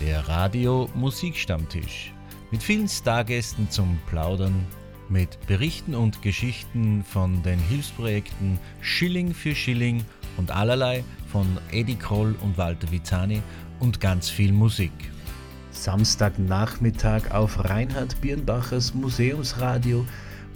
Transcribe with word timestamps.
der 0.00 0.26
Radio 0.28 0.88
Musikstammtisch. 0.94 2.12
Mit 2.50 2.62
vielen 2.62 2.88
Stargästen 2.88 3.70
zum 3.70 3.98
Plaudern, 4.08 4.66
mit 5.08 5.38
Berichten 5.46 5.94
und 5.94 6.22
Geschichten 6.22 7.04
von 7.04 7.42
den 7.42 7.58
Hilfsprojekten 7.58 8.58
Schilling 8.80 9.34
für 9.34 9.54
Schilling 9.54 10.04
und 10.38 10.50
allerlei 10.50 11.04
von 11.30 11.46
Eddie 11.70 11.96
Kroll 11.96 12.34
und 12.42 12.56
Walter 12.56 12.90
Vizani 12.90 13.42
und 13.78 14.00
ganz 14.00 14.30
viel 14.30 14.52
Musik. 14.52 14.92
Samstagnachmittag 15.72 17.30
auf 17.30 17.62
Reinhard 17.64 18.20
Birnbachers 18.20 18.94
Museumsradio 18.94 20.06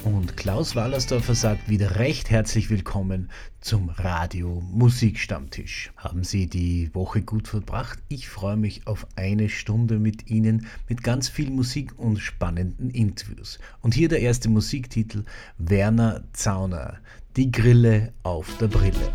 und 0.05 0.37
Klaus 0.37 0.77
Wallersdorfer 0.77 1.35
sagt 1.35 1.69
wieder 1.69 1.97
recht 1.97 2.29
herzlich 2.29 2.69
willkommen 2.69 3.31
zum 3.61 3.89
Radio 3.89 4.63
Musikstammtisch. 4.71 5.93
Haben 5.97 6.25
Sie 6.25 6.47
die 6.47 6.95
Woche 6.95 7.23
gut 7.23 7.49
verbracht? 7.49 8.01
Ich 8.09 8.29
freue 8.29 8.57
mich 8.59 8.87
auf 8.87 9.07
eine 9.17 9.49
Stunde 9.49 9.99
mit 9.99 10.29
Ihnen 10.31 10.67
mit 10.89 11.03
ganz 11.03 11.29
viel 11.29 11.51
Musik 11.51 11.99
und 11.99 12.19
spannenden 12.19 12.91
Interviews. 12.91 13.59
Und 13.81 13.95
hier 13.95 14.09
der 14.09 14.21
erste 14.21 14.51
Musiktitel 14.51 15.25
Werner 15.57 16.25
Zauner, 16.35 16.99
Die 17.37 17.51
Grille 17.51 18.13
auf 18.23 18.59
der 18.59 18.69
Brille. 18.69 19.13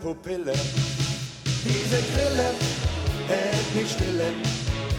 Pupille. 0.00 0.52
Diese 1.64 1.98
Grille 2.12 2.54
hält 3.28 3.74
mich 3.74 3.90
stille, 3.90 4.32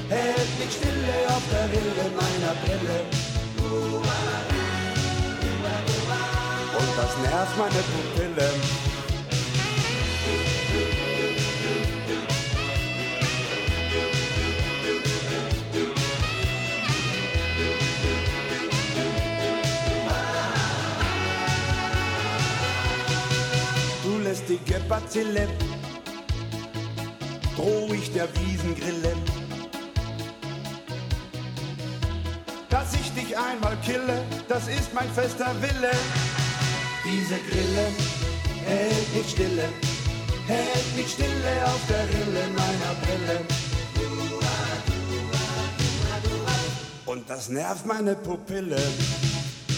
hält 0.10 0.60
mich 0.60 0.74
stille 0.74 1.28
auf 1.28 1.42
der 1.52 1.66
Rille 1.70 2.06
meiner 2.16 2.56
Brille. 2.62 2.98
Und 6.78 6.98
das 6.98 7.18
nervt 7.18 7.58
meine 7.58 7.82
Pupille. 7.92 8.91
Lästige 24.52 24.80
Bazille, 24.90 25.48
droh 27.56 27.90
ich 27.94 28.12
der 28.12 28.28
Wiesengrille. 28.36 29.14
Dass 32.70 32.94
ich 32.94 33.14
dich 33.14 33.38
einmal 33.38 33.78
kille, 33.86 34.24
das 34.48 34.68
ist 34.68 34.94
mein 34.94 35.10
fester 35.12 35.54
Wille. 35.62 35.92
Diese 37.06 37.40
Grille 37.50 37.88
hält 38.66 39.16
mich 39.16 39.32
stille, 39.32 39.70
hält 40.48 40.96
mich 40.96 41.12
stille 41.12 41.54
auf 41.66 41.82
der 41.88 42.04
Rille 42.10 42.48
meiner 42.56 42.94
Brille. 43.04 43.40
Und 47.06 47.30
das 47.30 47.50
nervt 47.50 47.86
meine 47.86 48.16
Pupille. 48.16 48.82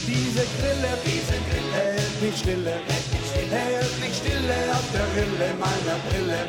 Diese 0.05 0.45
Grille, 0.57 0.97
diese 1.05 1.37
Grille 1.49 1.73
hält 1.73 2.21
mich 2.21 2.37
stille, 2.37 2.71
hält 2.71 3.13
mich 3.13 3.22
hält 3.51 3.99
mich 3.99 4.15
stille 4.15 4.55
auf 4.71 4.85
der 4.93 5.05
Rille 5.15 5.53
meiner 5.59 5.97
Brille. 6.07 6.47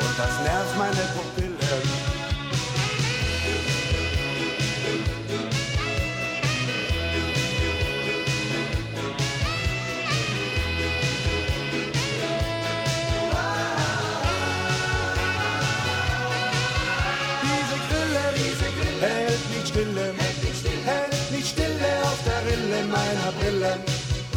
Und 0.00 0.18
das 0.18 0.34
nervt 0.44 0.78
meine 0.78 1.04
Pupille. 1.14 1.99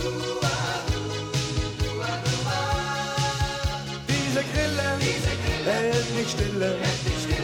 Diese 0.03 0.11
Grille, 4.51 4.83
hält 5.63 6.09
mich 6.15 6.29
stille, 6.29 6.75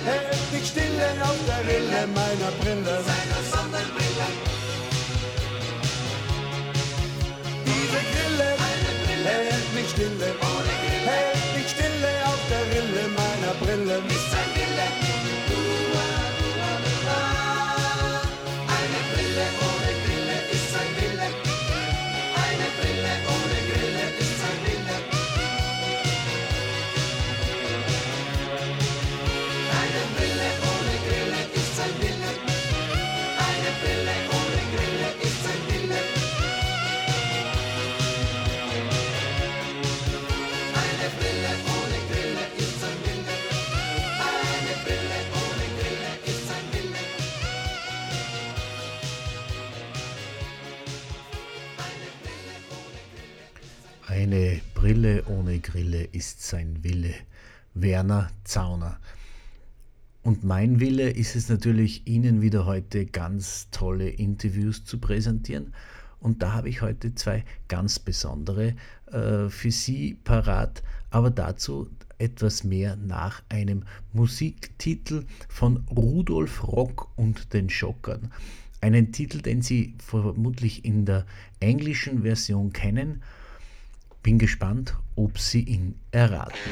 hält 0.03 0.51
mich 0.51 0.67
stille 0.67 1.07
auf 1.23 1.39
der 1.47 1.61
Rille 1.63 2.03
meiner 2.07 2.51
Brille. 2.59 2.99
Diese 7.65 8.01
Grille, 8.11 8.49
hält 9.23 9.69
mich 9.73 9.89
stille, 9.89 10.35
hält 11.05 11.47
mich 11.55 11.69
stille 11.71 12.11
auf 12.25 12.41
der 12.49 12.63
Rille 12.75 13.03
meiner 13.15 13.53
Brille. 13.61 13.95
Brille 14.01 15.08
ohne 55.79 55.89
Grille 55.89 56.03
ist 56.03 56.41
sein 56.41 56.83
Wille. 56.83 57.13
Werner 57.73 58.29
Zauner. 58.43 58.99
Und 60.23 60.43
mein 60.43 60.79
Wille 60.81 61.09
ist 61.09 61.35
es 61.35 61.47
natürlich, 61.47 62.05
Ihnen 62.05 62.41
wieder 62.41 62.65
heute 62.65 63.05
ganz 63.05 63.69
tolle 63.71 64.09
Interviews 64.09 64.83
zu 64.83 64.99
präsentieren. 64.99 65.73
Und 66.19 66.41
da 66.41 66.51
habe 66.53 66.67
ich 66.67 66.81
heute 66.81 67.15
zwei 67.15 67.45
ganz 67.69 67.99
besondere 67.99 68.75
äh, 69.11 69.47
für 69.47 69.71
Sie 69.71 70.15
parat, 70.15 70.83
aber 71.11 71.29
dazu 71.29 71.89
etwas 72.17 72.65
mehr 72.65 72.97
nach 72.97 73.41
einem 73.47 73.83
Musiktitel 74.11 75.25
von 75.47 75.85
Rudolf 75.89 76.67
Rock 76.67 77.09
und 77.15 77.53
den 77.53 77.69
Schockern. 77.69 78.33
Einen 78.81 79.13
Titel, 79.13 79.41
den 79.41 79.61
Sie 79.61 79.95
vermutlich 79.99 80.83
in 80.83 81.05
der 81.05 81.25
englischen 81.61 82.23
Version 82.23 82.73
kennen 82.73 83.21
bin 84.23 84.37
gespannt, 84.37 84.95
ob 85.19 85.37
Sie 85.37 85.61
ihn 85.61 85.99
erraten. 86.11 86.71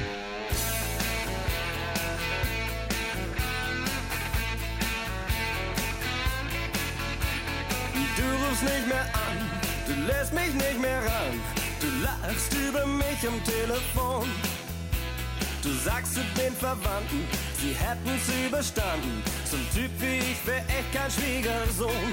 Du 8.15 8.23
rufst 8.47 8.63
nicht 8.63 8.87
mehr 8.87 9.05
an, 9.27 9.37
du 9.85 9.93
lässt 10.07 10.33
mich 10.33 10.53
nicht 10.53 10.81
mehr 10.81 10.99
ran 10.99 11.57
am 13.27 13.43
Telefon. 13.43 14.29
Du 15.63 15.69
sagst 15.83 16.13
zu 16.13 16.21
den 16.37 16.53
Verwandten, 16.53 17.27
sie 17.59 17.73
hätten's 17.73 18.29
überstanden. 18.47 19.21
Zum 19.49 19.59
Typ 19.73 19.91
wie 19.99 20.19
ich 20.19 20.47
wär 20.47 20.63
echt 20.69 20.93
kein 20.93 21.11
Schwiegersohn. 21.11 22.11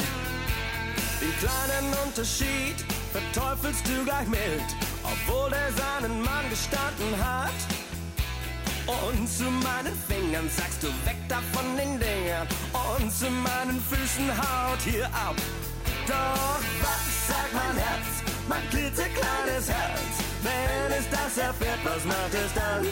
Den 1.21 1.35
kleinen 1.39 1.95
Unterschied 2.05 2.85
verteufelst 3.15 3.87
du 3.87 4.05
gleich 4.05 4.27
mit, 4.27 4.69
obwohl 5.05 5.53
er 5.53 5.71
seinen 5.73 6.21
Mann 6.23 6.51
gestanden 6.51 7.15
hat. 7.23 7.61
Und 8.87 9.29
zu 9.29 9.45
meinen 9.45 9.97
Fingern 10.09 10.51
sagst 10.51 10.83
du 10.83 10.89
weg 11.07 11.17
da 11.29 11.39
von 11.53 11.65
den 11.77 12.01
Dingern 12.01 12.47
und 12.99 13.11
zu 13.13 13.31
meinen 13.31 13.81
Füßen 13.89 14.29
haut 14.37 14.83
hier 14.85 15.07
ab. 15.07 15.37
Doch 16.09 16.61
was 16.83 17.07
sagt 17.29 17.55
mein 17.55 17.77
Herz, 17.77 18.09
mein 18.49 18.69
klitzekleines 18.71 19.67
Herz, 19.69 20.15
wenn 20.43 20.99
es 20.99 21.07
das 21.09 21.39
erfährt, 21.39 21.81
was 21.85 22.05
macht 22.05 22.35
es 22.35 22.53
dann? 22.53 22.85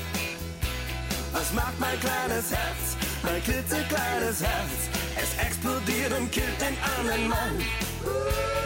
Was 1.32 1.52
macht 1.52 1.78
mein 1.80 1.98
kleines 1.98 2.46
Herz, 2.50 2.96
mein 3.22 3.42
klitzekleines 3.42 4.40
Herz? 4.40 4.72
Es 5.16 5.30
explodiert 5.44 6.12
und 6.18 6.30
killt 6.30 6.60
den 6.60 6.76
anderen 6.96 7.28
Mann. 7.28 8.61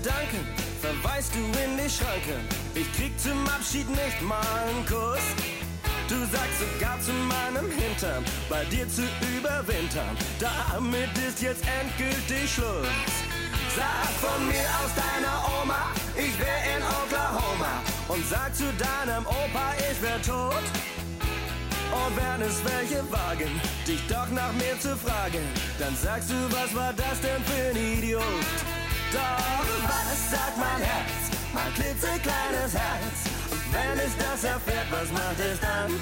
Gedanken 0.00 0.46
verweist 0.80 1.34
du 1.34 1.38
in 1.38 1.76
die 1.76 1.90
Schranke. 1.90 2.36
Ich 2.74 2.90
krieg 2.94 3.12
zum 3.18 3.46
Abschied 3.46 3.88
nicht 3.90 4.22
mal 4.22 4.40
einen 4.66 4.86
Kuss. 4.86 5.26
Du 6.08 6.18
sagst 6.32 6.58
sogar 6.60 7.00
zu 7.00 7.12
meinem 7.12 7.70
Hintern, 7.70 8.24
bei 8.48 8.64
dir 8.66 8.88
zu 8.88 9.02
überwintern. 9.36 10.16
Damit 10.40 11.10
ist 11.28 11.40
jetzt 11.42 11.62
endgültig 11.80 12.52
Schluss. 12.52 12.88
Sag 13.76 14.08
von 14.20 14.46
mir 14.48 14.68
aus 14.80 14.92
deiner 14.94 15.36
Oma, 15.60 15.82
ich 16.16 16.34
wär 16.40 16.60
in 16.76 16.82
Oklahoma. 16.82 17.72
Und 18.08 18.24
sag 18.28 18.54
zu 18.54 18.68
deinem 18.74 19.26
Opa, 19.26 19.74
ich 19.90 20.02
wär 20.02 20.20
tot. 20.22 20.64
Und 21.92 22.16
wenn 22.16 22.40
es 22.42 22.56
welche 22.64 23.00
wagen, 23.10 23.60
dich 23.86 24.00
doch 24.08 24.28
nach 24.30 24.52
mir 24.52 24.78
zu 24.80 24.96
fragen, 24.96 25.44
dann 25.78 25.94
sagst 25.96 26.30
du, 26.30 26.34
was 26.50 26.74
war 26.74 26.92
das 26.94 27.20
denn 27.20 27.42
für 27.44 27.70
ein 27.70 27.76
Idiot? 27.76 28.71
Doch 29.12 29.18
was 29.88 30.30
sagt 30.30 30.56
mein 30.56 30.80
Herz, 30.80 31.22
mein 31.52 31.74
klitzekleines 31.74 32.72
Herz? 32.72 33.18
Und 33.50 33.60
wenn 33.72 33.98
es 34.06 34.16
das 34.16 34.44
erfährt, 34.44 34.86
was 34.90 35.12
macht 35.12 35.38
es 35.38 35.60
dann? 35.60 35.92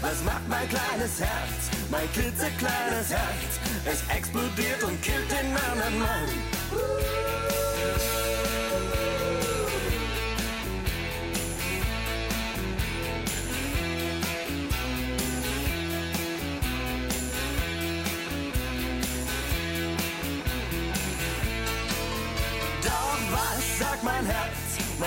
Was 0.00 0.22
macht 0.24 0.48
mein 0.48 0.68
kleines 0.68 1.20
Herz, 1.20 1.70
mein 1.90 2.10
klitzekleines 2.12 3.10
Herz? 3.10 3.60
Es 3.84 4.02
explodiert 4.16 4.82
und 4.82 5.00
killt 5.02 5.30
den 5.30 5.54
anderen 5.56 5.98
Mann. 5.98 7.23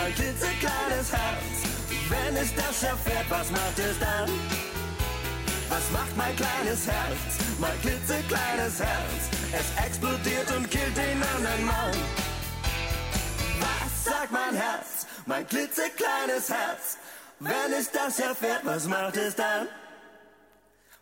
Mein 0.07 0.15
klitzekleines 0.15 1.11
Herz? 1.11 1.43
Wenn 2.07 2.37
es 2.37 2.55
das 2.55 2.81
erfährt, 2.81 3.25
was 3.27 3.51
macht 3.51 3.77
es 3.77 3.99
dann? 3.99 4.29
Was 5.67 5.91
macht 5.91 6.15
mein 6.15 6.33
kleines 6.33 6.87
Herz, 6.87 7.59
mein 7.59 7.81
klitzekleines 7.81 8.79
Herz? 8.79 9.21
Es 9.51 9.85
explodiert 9.85 10.49
und 10.55 10.71
killt 10.71 10.95
den 10.95 11.21
anderen 11.21 11.65
Mann. 11.65 11.91
Was 13.59 14.05
sagt 14.05 14.31
mein 14.31 14.55
Herz, 14.55 15.07
mein 15.25 15.45
klitzekleines 15.45 16.49
Herz? 16.51 16.97
Wenn 17.41 17.73
es 17.77 17.91
das 17.91 18.17
erfährt, 18.17 18.61
was 18.63 18.85
macht 18.85 19.17
es 19.17 19.35
dann? 19.35 19.67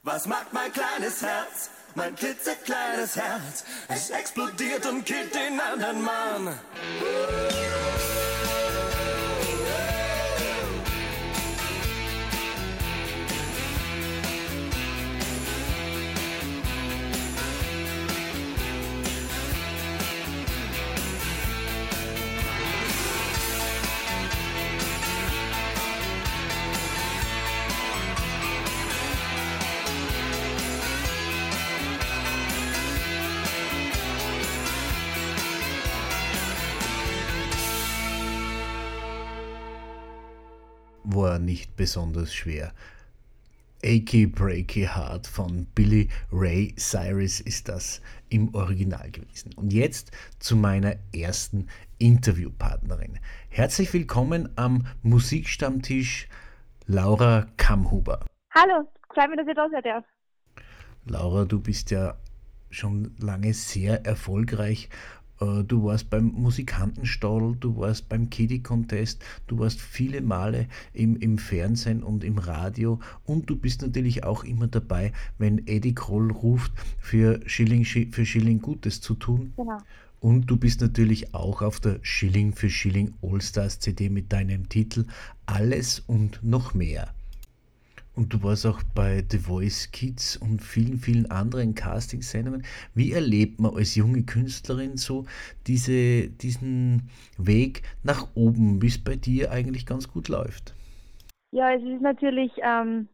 Was 0.02 0.25
macht 0.25 0.52
mein 0.52 0.74
kleines 0.74 1.22
Herz, 1.22 1.69
mein 1.94 2.16
klitzekleines 2.16 3.16
Herz? 3.16 3.66
Es 3.88 4.10
explodiert 4.10 4.84
und 4.88 5.06
killt 5.06 5.36
den 5.36 5.60
anderen 5.60 6.02
Mann. 6.02 6.60
Nicht 41.45 41.75
besonders 41.75 42.33
schwer. 42.33 42.74
Achy 43.83 44.25
Breaky 44.25 44.88
Heart 44.88 45.27
von 45.27 45.68
Billy 45.75 46.09
Ray 46.31 46.74
Cyrus 46.75 47.39
ist 47.39 47.69
das 47.69 48.01
im 48.30 48.53
Original 48.56 49.12
gewesen. 49.12 49.53
Und 49.53 49.71
jetzt 49.71 50.12
zu 50.39 50.56
meiner 50.56 50.95
ersten 51.13 51.68
Interviewpartnerin. 52.00 53.19
Herzlich 53.50 53.94
willkommen 53.94 54.50
am 54.56 54.88
Musikstammtisch 55.03 56.27
Laura 56.88 57.45
Kamhuber. 57.57 58.25
Hallo, 58.56 58.89
freut 59.13 59.30
mich, 59.30 59.38
dass 59.38 59.47
ihr 59.47 59.53
da 59.53 59.69
seid. 59.69 59.86
Ja. 59.86 60.03
Laura, 61.06 61.45
du 61.45 61.59
bist 61.59 61.92
ja 61.92 62.18
schon 62.71 63.15
lange 63.19 63.53
sehr 63.53 64.03
erfolgreich. 64.06 64.89
Äh, 65.41 65.63
Du 65.63 65.83
warst 65.83 66.09
beim 66.09 66.27
Musikantenstadel, 66.27 67.55
du 67.59 67.77
warst 67.77 68.09
beim 68.09 68.29
Kiddie 68.29 68.61
Contest, 68.61 69.23
du 69.47 69.59
warst 69.59 69.81
viele 69.81 70.21
Male 70.21 70.68
im, 70.94 71.15
im 71.18 71.37
Fernsehen 71.37 72.04
und 72.04 72.23
im 72.23 72.37
Radio 72.37 72.99
und 73.25 73.49
du 73.49 73.56
bist 73.56 73.81
natürlich 73.81 74.23
auch 74.23 74.44
immer 74.44 74.68
dabei, 74.68 75.11
wenn 75.37 75.65
Eddie 75.68 75.95
Kroll 75.95 76.31
ruft, 76.31 76.71
für 76.99 77.39
Schilling, 77.45 77.83
Schi- 77.83 78.11
für 78.13 78.25
Schilling 78.25 78.61
Gutes 78.61 79.01
zu 79.01 79.13
tun. 79.15 79.54
Genau. 79.57 79.77
Und 80.21 80.47
du 80.49 80.57
bist 80.57 80.81
natürlich 80.81 81.35
auch 81.35 81.61
auf 81.61 81.80
der 81.80 81.99
Schilling 82.01 82.54
für 82.54 82.69
Schilling 82.69 83.13
Allstars 83.21 83.80
CD 83.80 84.09
mit 84.09 84.33
deinem 84.33 84.69
Titel 84.69 85.06
Alles 85.45 85.99
und 86.07 86.39
noch 86.42 86.73
mehr. 86.73 87.13
Und 88.16 88.34
du 88.34 88.44
warst 88.44 88.66
auch 88.66 88.81
bei 88.95 89.24
The 89.30 89.38
Voice 89.38 89.92
Kids 89.92 90.38
und 90.38 90.62
vielen, 90.62 90.98
vielen 90.98 91.30
anderen 91.30 91.76
Castingsendungen. 91.76 92.64
Wie 92.94 93.12
erlebt 93.12 93.60
man 93.60 93.76
als 93.76 93.95
junge 93.95 94.24
Künstlerin 94.24 94.95
so 94.95 95.26
diese, 95.68 96.30
diesen 96.30 97.10
Weg 97.38 97.81
nach 98.04 98.28
oben, 98.36 98.81
wie 98.81 98.88
es 98.88 99.04
bei 99.04 99.18
dir 99.18 99.52
eigentlich 99.52 99.86
ganz 99.86 100.10
gut 100.12 100.30
läuft? 100.30 100.74
Ja, 101.52 101.74
es 101.74 101.84
ist 101.84 102.02
natürlich 102.02 102.54
ähm, 102.62 103.10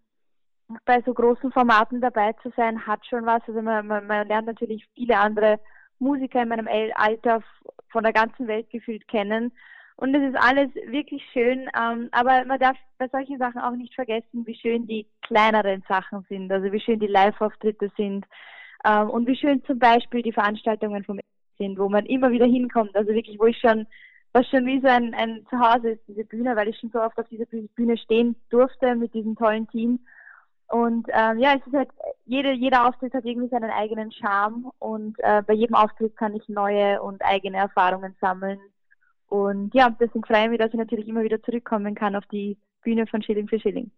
bei 0.86 1.02
so 1.06 1.14
großen 1.14 1.52
Formaten 1.52 2.00
dabei 2.00 2.34
zu 2.44 2.52
sein, 2.56 2.86
hat 2.86 3.06
schon 3.08 3.26
was. 3.26 3.42
Also 3.48 3.62
man, 3.62 3.88
man, 3.88 4.06
man 4.06 4.28
lernt 4.28 4.48
natürlich 4.48 4.88
viele 4.94 5.18
andere 5.18 5.60
Musiker 5.98 6.44
in 6.44 6.50
meinem 6.50 6.68
Alter 6.96 7.44
von 7.90 8.04
der 8.04 8.14
ganzen 8.14 8.48
Welt 8.48 8.70
gefühlt 8.70 9.08
kennen. 9.08 9.52
Und 9.98 10.16
es 10.16 10.34
ist 10.34 10.36
alles 10.42 10.74
wirklich 10.88 11.24
schön, 11.32 11.70
ähm, 11.80 12.10
aber 12.12 12.44
man 12.46 12.60
darf 12.60 12.78
bei 12.98 13.08
solchen 13.10 13.38
Sachen 13.38 13.62
auch 13.62 13.76
nicht 13.76 13.94
vergessen, 13.94 14.46
wie 14.48 14.56
schön 14.56 14.88
die 14.88 15.06
kleineren 15.22 15.84
Sachen 15.88 16.26
sind, 16.28 16.52
also 16.52 16.72
wie 16.72 16.80
schön 16.80 17.00
die 17.00 17.08
Live-Auftritte 17.08 17.92
sind 17.98 18.26
ähm, 18.84 19.10
und 19.10 19.28
wie 19.28 19.36
schön 19.36 19.64
zum 19.66 19.78
Beispiel 19.78 20.24
die 20.24 20.32
Veranstaltungen 20.34 21.04
vom 21.04 21.20
sind, 21.62 21.78
wo 21.78 21.90
man 21.90 22.06
immer 22.08 22.32
wieder 22.32 22.48
hinkommt, 22.48 22.96
also 22.96 23.14
wirklich, 23.14 23.40
wo 23.40 23.46
ich 23.46 23.60
schon, 23.60 23.86
was 24.34 24.48
schon 24.48 24.66
wie 24.66 24.82
so 24.82 24.88
ein, 24.88 25.14
ein 25.14 25.46
Zuhause 25.50 25.92
ist, 25.92 26.08
diese 26.08 26.26
Bühne, 26.26 26.56
weil 26.56 26.70
ich 26.70 26.80
schon 26.80 26.90
so 26.92 27.00
oft 27.00 27.18
auf 27.20 27.28
dieser 27.30 27.46
Büh- 27.46 27.70
Bühne 27.76 27.98
stehen 27.98 28.36
durfte 28.50 28.96
mit 28.96 29.14
diesem 29.14 29.36
tollen 29.36 29.68
Team. 29.68 30.00
Und 30.70 31.08
ähm, 31.10 31.38
ja, 31.38 31.54
es 31.54 31.68
ist 31.68 31.76
halt, 31.76 31.90
jede, 32.26 32.54
jeder 32.54 32.88
Auftritt 32.88 33.14
hat 33.14 33.26
irgendwie 33.26 33.50
seinen 33.50 33.70
eigenen 33.70 34.12
Charme 34.12 34.72
und 34.80 35.20
äh, 35.20 35.44
bei 35.46 35.54
jedem 35.54 35.76
Auftritt 35.76 36.16
kann 36.16 36.34
ich 36.34 36.48
neue 36.48 37.02
und 37.02 37.22
eigene 37.24 37.58
Erfahrungen 37.58 38.16
sammeln. 38.22 38.60
Und 39.32 39.74
ja, 39.74 39.96
deswegen 39.98 40.26
freue 40.26 40.44
ich 40.44 40.50
mich, 40.50 40.60
dass 40.60 40.74
ich 40.74 40.78
natürlich 40.78 41.08
immer 41.08 41.24
wieder 41.24 41.42
zurückkommen 41.42 41.96
kann 41.96 42.18
auf 42.18 42.26
die 42.34 42.58
Bühne 42.82 43.08
von 43.08 43.22
Schilling 43.24 43.48
für 43.48 43.62
Schilling. 43.62 43.90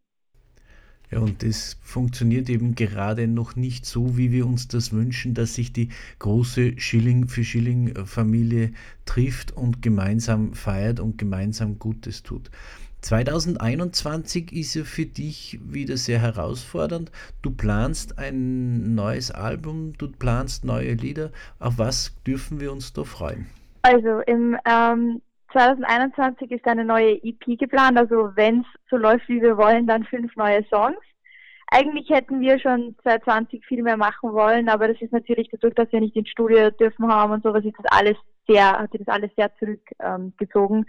Ja, 1.09 1.21
und 1.21 1.41
das 1.41 1.75
funktioniert 1.81 2.51
eben 2.51 2.75
gerade 2.75 3.27
noch 3.27 3.55
nicht 3.55 3.87
so, 3.87 4.15
wie 4.15 4.31
wir 4.31 4.45
uns 4.45 4.67
das 4.67 4.91
wünschen, 4.91 5.33
dass 5.33 5.55
sich 5.55 5.73
die 5.73 5.89
große 6.19 6.79
Schilling 6.79 7.27
für 7.27 7.43
Schilling 7.43 8.05
Familie 8.05 8.73
trifft 9.05 9.51
und 9.51 9.81
gemeinsam 9.81 10.53
feiert 10.53 10.99
und 10.99 11.17
gemeinsam 11.17 11.79
Gutes 11.79 12.21
tut. 12.21 12.51
2021 13.01 14.53
ist 14.53 14.75
ja 14.75 14.83
für 14.83 15.07
dich 15.07 15.59
wieder 15.65 15.97
sehr 15.97 16.19
herausfordernd. 16.19 17.11
Du 17.41 17.49
planst 17.49 18.19
ein 18.19 18.93
neues 18.93 19.31
Album, 19.31 19.93
du 19.97 20.11
planst 20.11 20.63
neue 20.63 20.93
Lieder. 20.93 21.31
Auf 21.57 21.79
was 21.79 22.13
dürfen 22.23 22.59
wir 22.59 22.71
uns 22.71 22.93
da 22.93 23.03
freuen? 23.03 23.47
Also 23.83 24.21
im 24.21 24.57
ähm, 24.65 25.21
2021 25.51 26.51
ist 26.51 26.65
eine 26.65 26.83
neue 26.83 27.21
EP 27.23 27.59
geplant. 27.59 27.97
Also 27.97 28.31
wenn 28.35 28.61
es 28.61 28.65
so 28.89 28.97
läuft, 28.97 29.27
wie 29.29 29.41
wir 29.41 29.57
wollen, 29.57 29.87
dann 29.87 30.03
fünf 30.05 30.35
neue 30.35 30.63
Songs. 30.65 30.97
Eigentlich 31.67 32.09
hätten 32.09 32.39
wir 32.39 32.59
schon 32.59 32.95
2020 33.03 33.65
viel 33.65 33.83
mehr 33.83 33.97
machen 33.97 34.33
wollen, 34.33 34.69
aber 34.69 34.87
das 34.87 35.01
ist 35.01 35.11
natürlich 35.11 35.49
dadurch, 35.51 35.73
dass 35.73 35.91
wir 35.91 36.01
nicht 36.01 36.15
ins 36.15 36.29
Studio 36.29 36.69
dürfen 36.69 37.11
haben 37.11 37.33
und 37.33 37.43
sowas, 37.43 37.65
ist 37.65 37.77
das 37.79 37.91
alles 37.91 38.15
sehr, 38.47 38.71
hat 38.71 38.91
sich 38.91 39.01
das 39.03 39.15
alles 39.15 39.31
sehr 39.35 39.51
zurückgezogen. 39.57 40.77
Ähm, 40.77 40.85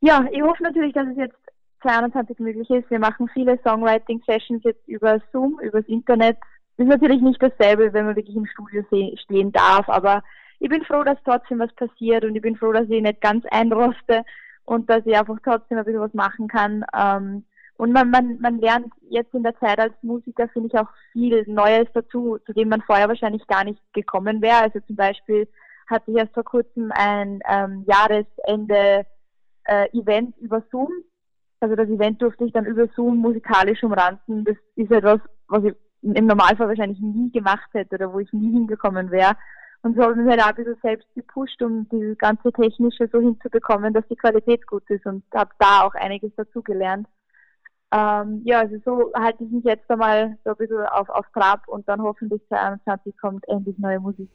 ja, 0.00 0.24
ich 0.32 0.42
hoffe 0.42 0.62
natürlich, 0.62 0.92
dass 0.92 1.06
es 1.08 1.16
jetzt 1.16 1.36
22 1.82 2.38
möglich 2.40 2.68
ist. 2.70 2.90
Wir 2.90 2.98
machen 2.98 3.28
viele 3.32 3.58
Songwriting-Sessions 3.62 4.64
jetzt 4.64 4.86
über 4.88 5.20
Zoom, 5.32 5.60
übers 5.60 5.86
Internet. 5.86 6.36
Ist 6.78 6.88
natürlich 6.88 7.22
nicht 7.22 7.42
dasselbe, 7.42 7.92
wenn 7.92 8.06
man 8.06 8.16
wirklich 8.16 8.36
im 8.36 8.46
Studio 8.46 8.84
stehen 9.22 9.52
darf, 9.52 9.88
aber 9.88 10.22
ich 10.58 10.68
bin 10.68 10.84
froh, 10.84 11.02
dass 11.04 11.18
trotzdem 11.24 11.58
was 11.58 11.72
passiert 11.74 12.24
und 12.24 12.34
ich 12.36 12.42
bin 12.42 12.56
froh, 12.56 12.72
dass 12.72 12.88
ich 12.88 13.02
nicht 13.02 13.20
ganz 13.20 13.44
einroste 13.50 14.24
und 14.64 14.88
dass 14.90 15.04
ich 15.06 15.16
einfach 15.16 15.38
trotzdem 15.44 15.78
ein 15.78 15.84
bisschen 15.84 16.00
was 16.00 16.14
machen 16.14 16.48
kann. 16.48 16.84
Ähm, 16.94 17.44
und 17.78 17.92
man, 17.92 18.10
man, 18.10 18.40
man 18.40 18.58
lernt 18.58 18.92
jetzt 19.10 19.34
in 19.34 19.42
der 19.42 19.58
Zeit 19.58 19.78
als 19.78 19.92
Musiker, 20.02 20.48
finde 20.48 20.68
ich, 20.68 20.78
auch 20.78 20.88
viel 21.12 21.44
Neues 21.46 21.86
dazu, 21.92 22.38
zu 22.46 22.52
dem 22.52 22.70
man 22.70 22.80
vorher 22.82 23.08
wahrscheinlich 23.08 23.46
gar 23.46 23.64
nicht 23.64 23.80
gekommen 23.92 24.40
wäre. 24.40 24.62
Also 24.62 24.80
zum 24.80 24.96
Beispiel 24.96 25.46
hatte 25.86 26.10
ich 26.10 26.16
erst 26.16 26.32
vor 26.32 26.44
kurzem 26.44 26.90
ein 26.94 27.40
ähm, 27.48 27.84
Jahresende 27.86 29.06
äh, 29.64 29.88
über 29.92 30.62
Zoom. 30.70 30.88
Also 31.60 31.76
das 31.76 31.88
Event 31.88 32.20
durfte 32.22 32.44
ich 32.44 32.52
dann 32.52 32.64
über 32.64 32.86
Zoom 32.88 33.18
musikalisch 33.18 33.82
umranden. 33.82 34.44
Das 34.44 34.56
ist 34.74 34.90
etwas, 34.90 35.20
was 35.48 35.64
ich 35.64 35.74
im 36.02 36.26
Normalfall 36.26 36.68
wahrscheinlich 36.68 37.00
nie 37.00 37.30
gemacht 37.30 37.68
hätte 37.72 37.96
oder 37.96 38.12
wo 38.12 38.20
ich 38.20 38.32
nie 38.32 38.52
hingekommen 38.52 39.10
wäre. 39.10 39.36
Und 39.86 39.94
so 39.94 40.02
habe 40.02 40.14
ich 40.14 40.18
mich 40.18 40.28
halt 40.28 40.42
auch 40.42 40.48
ein 40.48 40.54
bisschen 40.56 40.78
selbst 40.82 41.06
gepusht, 41.14 41.62
um 41.62 41.88
dieses 41.90 42.18
ganze 42.18 42.50
Technische 42.50 43.08
so 43.12 43.20
hinzubekommen, 43.20 43.94
dass 43.94 44.04
die 44.08 44.16
Qualität 44.16 44.66
gut 44.66 44.82
ist 44.90 45.06
und 45.06 45.22
habe 45.32 45.50
da 45.60 45.82
auch 45.82 45.94
einiges 45.94 46.34
dazugelernt. 46.34 47.06
Ähm, 47.92 48.42
ja, 48.44 48.62
also 48.62 48.78
so 48.84 49.12
halte 49.14 49.44
ich 49.44 49.50
mich 49.52 49.62
jetzt 49.62 49.88
einmal 49.88 50.36
so 50.42 50.50
ein 50.50 50.56
bisschen 50.56 50.84
auf, 50.86 51.08
auf 51.08 51.26
Trab 51.32 51.68
und 51.68 51.88
dann 51.88 52.02
hoffentlich 52.02 52.42
2021 52.48 53.16
kommt 53.16 53.46
endlich 53.46 53.78
neue 53.78 54.00
Musik. 54.00 54.28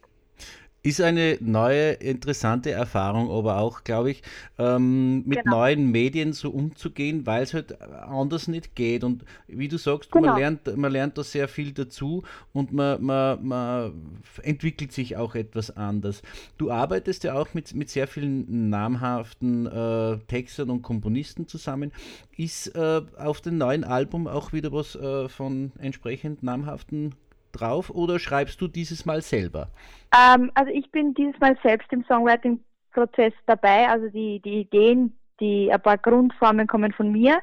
Ist 0.84 1.00
eine 1.00 1.38
neue, 1.42 1.92
interessante 1.92 2.72
Erfahrung, 2.72 3.30
aber 3.30 3.58
auch, 3.60 3.84
glaube 3.84 4.10
ich, 4.10 4.24
ähm, 4.58 5.24
mit 5.28 5.44
genau. 5.44 5.58
neuen 5.58 5.92
Medien 5.92 6.34
so 6.34 6.50
umzugehen, 6.50 7.28
weil 7.28 7.44
es 7.44 7.54
halt 7.54 7.80
anders 7.80 8.48
nicht 8.48 8.74
geht. 8.74 9.04
Und 9.04 9.24
wie 9.48 9.68
du 9.68 9.78
sagst, 9.78 10.12
genau. 10.12 10.30
man, 10.30 10.40
lernt, 10.40 10.78
man 10.78 10.92
lernt 10.92 11.20
da 11.20 11.24
sehr 11.24 11.48
viel 11.48 11.72
dazu 11.72 12.24
und 12.52 12.74
man, 12.74 13.00
man, 13.04 13.46
man 13.46 13.94
entwickelt 14.42 14.92
sich 14.92 15.18
auch 15.18 15.36
etwas 15.36 15.70
anders. 15.70 16.24
Du 16.58 16.72
arbeitest 16.72 17.26
ja 17.26 17.36
auch 17.36 17.54
mit, 17.54 17.76
mit 17.76 17.92
sehr 17.92 18.08
vielen 18.08 18.72
namhaften 18.72 19.68
äh, 19.68 20.18
Textern 20.26 20.72
und 20.72 20.82
Komponisten 20.82 21.48
zusammen. 21.48 21.92
Ist 22.38 22.76
äh, 22.76 23.04
auf 23.20 23.42
dem 23.42 23.60
neuen 23.60 23.84
Album 23.84 24.26
auch 24.26 24.52
wieder 24.52 24.72
was 24.72 24.96
äh, 24.96 25.30
von 25.30 25.74
entsprechend 25.78 26.42
namhaften 26.42 27.14
drauf 27.51 27.89
oder 27.89 28.20
schreibst 28.20 28.60
du 28.62 28.67
dieses 28.67 29.05
Mal 29.05 29.22
selber? 29.22 29.67
Ähm, 30.15 30.51
also 30.55 30.72
ich 30.72 30.89
bin 30.91 31.13
dieses 31.13 31.39
Mal 31.39 31.58
selbst 31.63 31.91
im 31.91 32.03
Songwriting-Prozess 32.05 33.34
dabei. 33.46 33.88
Also 33.88 34.10
die, 34.10 34.41
die 34.41 34.62
Ideen, 34.62 35.17
die 35.39 35.72
ein 35.72 35.81
paar 35.81 35.98
Grundformen 35.98 36.67
kommen 36.67 36.91
von 36.91 37.12
mir. 37.12 37.39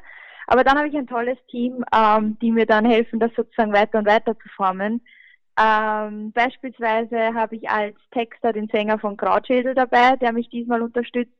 Aber 0.47 0.63
dann 0.63 0.77
habe 0.77 0.87
ich 0.87 0.97
ein 0.97 1.07
tolles 1.07 1.37
Team, 1.49 1.83
ähm, 1.95 2.37
die 2.41 2.51
mir 2.51 2.65
dann 2.65 2.85
helfen, 2.85 3.19
das 3.19 3.31
sozusagen 3.35 3.73
weiter 3.73 3.99
und 3.99 4.07
weiter 4.07 4.37
zu 4.39 4.49
formen. 4.49 5.01
Ähm, 5.59 6.31
beispielsweise 6.31 7.33
habe 7.33 7.57
ich 7.57 7.69
als 7.69 7.97
Texter 8.11 8.53
den 8.53 8.67
Sänger 8.67 8.97
von 8.97 9.17
Krautschädel 9.17 9.75
dabei, 9.75 10.15
der 10.15 10.31
mich 10.31 10.49
diesmal 10.49 10.81
unterstützt 10.81 11.33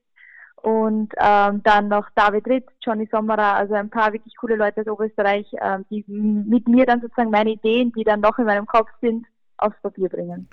und 0.62 1.14
ähm, 1.18 1.62
dann 1.64 1.88
noch 1.88 2.08
David 2.16 2.48
Ritt, 2.48 2.66
Johnny 2.82 3.08
Sommerer, 3.12 3.56
also 3.56 3.74
ein 3.74 3.90
paar 3.90 4.14
wirklich 4.14 4.36
coole 4.38 4.56
Leute 4.56 4.82
aus 4.82 4.88
Oberösterreich, 4.88 5.48
ähm, 5.62 5.86
die 5.90 6.04
mit 6.08 6.68
mir 6.68 6.86
dann 6.86 7.02
sozusagen 7.02 7.30
meine 7.30 7.52
Ideen, 7.52 7.92
die 7.94 8.04
dann 8.04 8.22
noch 8.22 8.38
in 8.40 8.46
meinem 8.46 8.66
Kopf 8.66 8.90
sind, 9.02 9.26
aufs 9.58 9.80
Papier 9.82 10.10
bringen. 10.10 10.48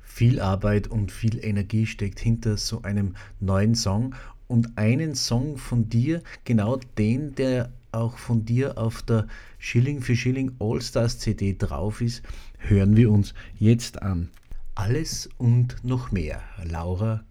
Viel 0.00 0.40
Arbeit 0.40 0.88
und 0.88 1.12
viel 1.12 1.44
Energie 1.44 1.86
steckt 1.86 2.18
hinter 2.18 2.56
so 2.56 2.82
einem 2.82 3.14
neuen 3.38 3.74
Song 3.74 4.14
und 4.48 4.76
einen 4.76 5.14
Song 5.14 5.56
von 5.56 5.88
dir, 5.88 6.22
genau 6.44 6.78
den, 6.98 7.34
der 7.36 7.70
auch 7.92 8.18
von 8.18 8.44
dir 8.44 8.78
auf 8.78 9.02
der 9.02 9.26
Schilling 9.58 10.00
für 10.00 10.16
Schilling 10.16 10.52
All-Stars 10.58 11.18
CD 11.18 11.56
drauf 11.56 12.00
ist, 12.00 12.22
hören 12.58 12.96
wir 12.96 13.10
uns 13.10 13.34
jetzt 13.58 14.02
an. 14.02 14.30
Alles 14.74 15.28
und 15.38 15.84
noch 15.84 16.10
mehr. 16.10 16.40
Laura 16.64 17.22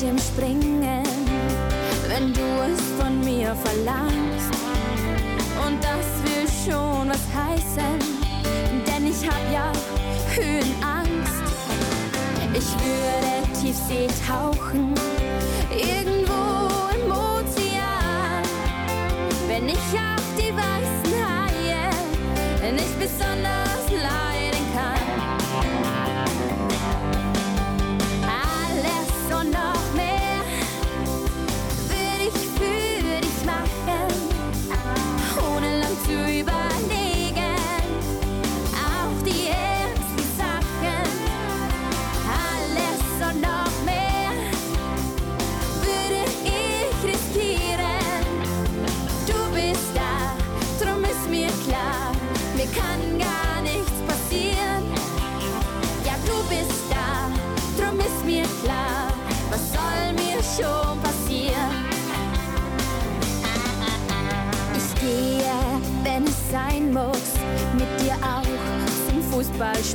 Kamhuber. 0.00 0.20
Fallschirmspringen, 0.20 1.04
wenn 2.08 2.32
du 2.32 2.40
es 2.72 2.80
von 2.98 3.20
mir 3.20 3.54
verlangst. 3.54 4.50
Und 5.66 5.82
das 5.84 6.06
will 6.24 6.48
schon 6.64 7.08
was 7.08 7.26
heißen, 7.34 7.98
denn 8.86 9.06
ich 9.06 9.28
hab 9.28 9.52
ja 9.52 9.70
Höhenangst. 10.34 11.42
Ich 12.54 12.70
würde 12.84 13.60
Tiefsee 13.60 14.08
tauchen, 14.26 14.94
irgendwo 15.70 16.88
im 16.94 17.10
Ozean, 17.10 18.42
wenn 19.48 19.68
ich 19.68 19.76
auf 19.76 20.24
die 20.36 20.52
weißen 20.52 21.14
Haie 21.24 22.72
nicht 22.72 22.98
besonders 22.98 23.59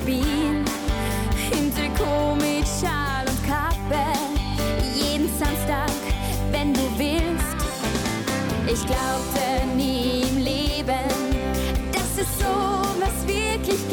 Rubin 0.06 0.64
im 1.52 1.74
Trikot 1.74 2.36
mit 2.36 2.68
Schal 2.68 3.26
und 3.28 3.44
Kappe. 3.44 4.04
Jeden 4.94 5.28
Samstag, 5.40 5.90
wenn 6.52 6.74
du 6.74 6.82
willst. 6.96 7.56
Ich 8.68 8.86
glaubte 8.86 9.66
nie 9.76 10.22
im 10.30 10.38
Leben, 10.38 11.10
dass 11.92 12.24
es 12.24 12.38
so 12.38 12.86
was 13.00 13.28
wirklich 13.28 13.85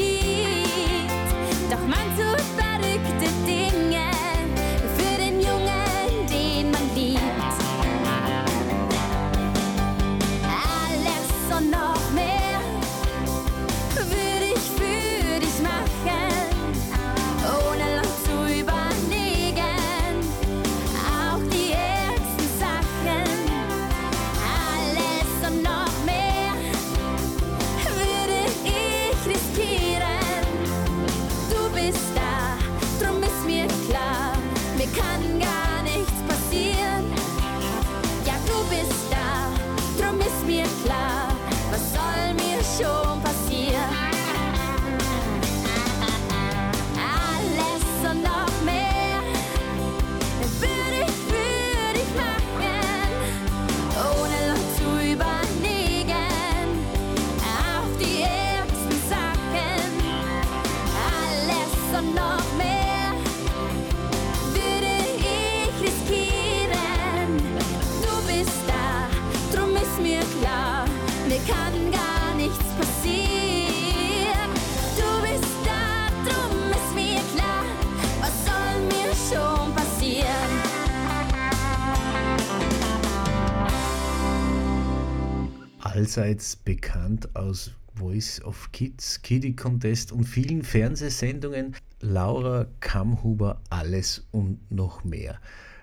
allseits 86.13 86.57
bekannt 86.57 87.27
aus 87.35 87.75
Voice 87.95 88.45
of 88.45 88.71
Kids, 88.73 89.23
Kiddie 89.23 89.57
Contest 89.57 90.13
und 90.13 90.25
vielen 90.25 90.63
Fernsehsendungen. 90.63 91.75
Laura 92.03 92.67
Kamhuber, 92.81 93.63
alles 93.71 94.29
und 94.31 94.59
noch 94.71 95.05
mehr. 95.05 95.39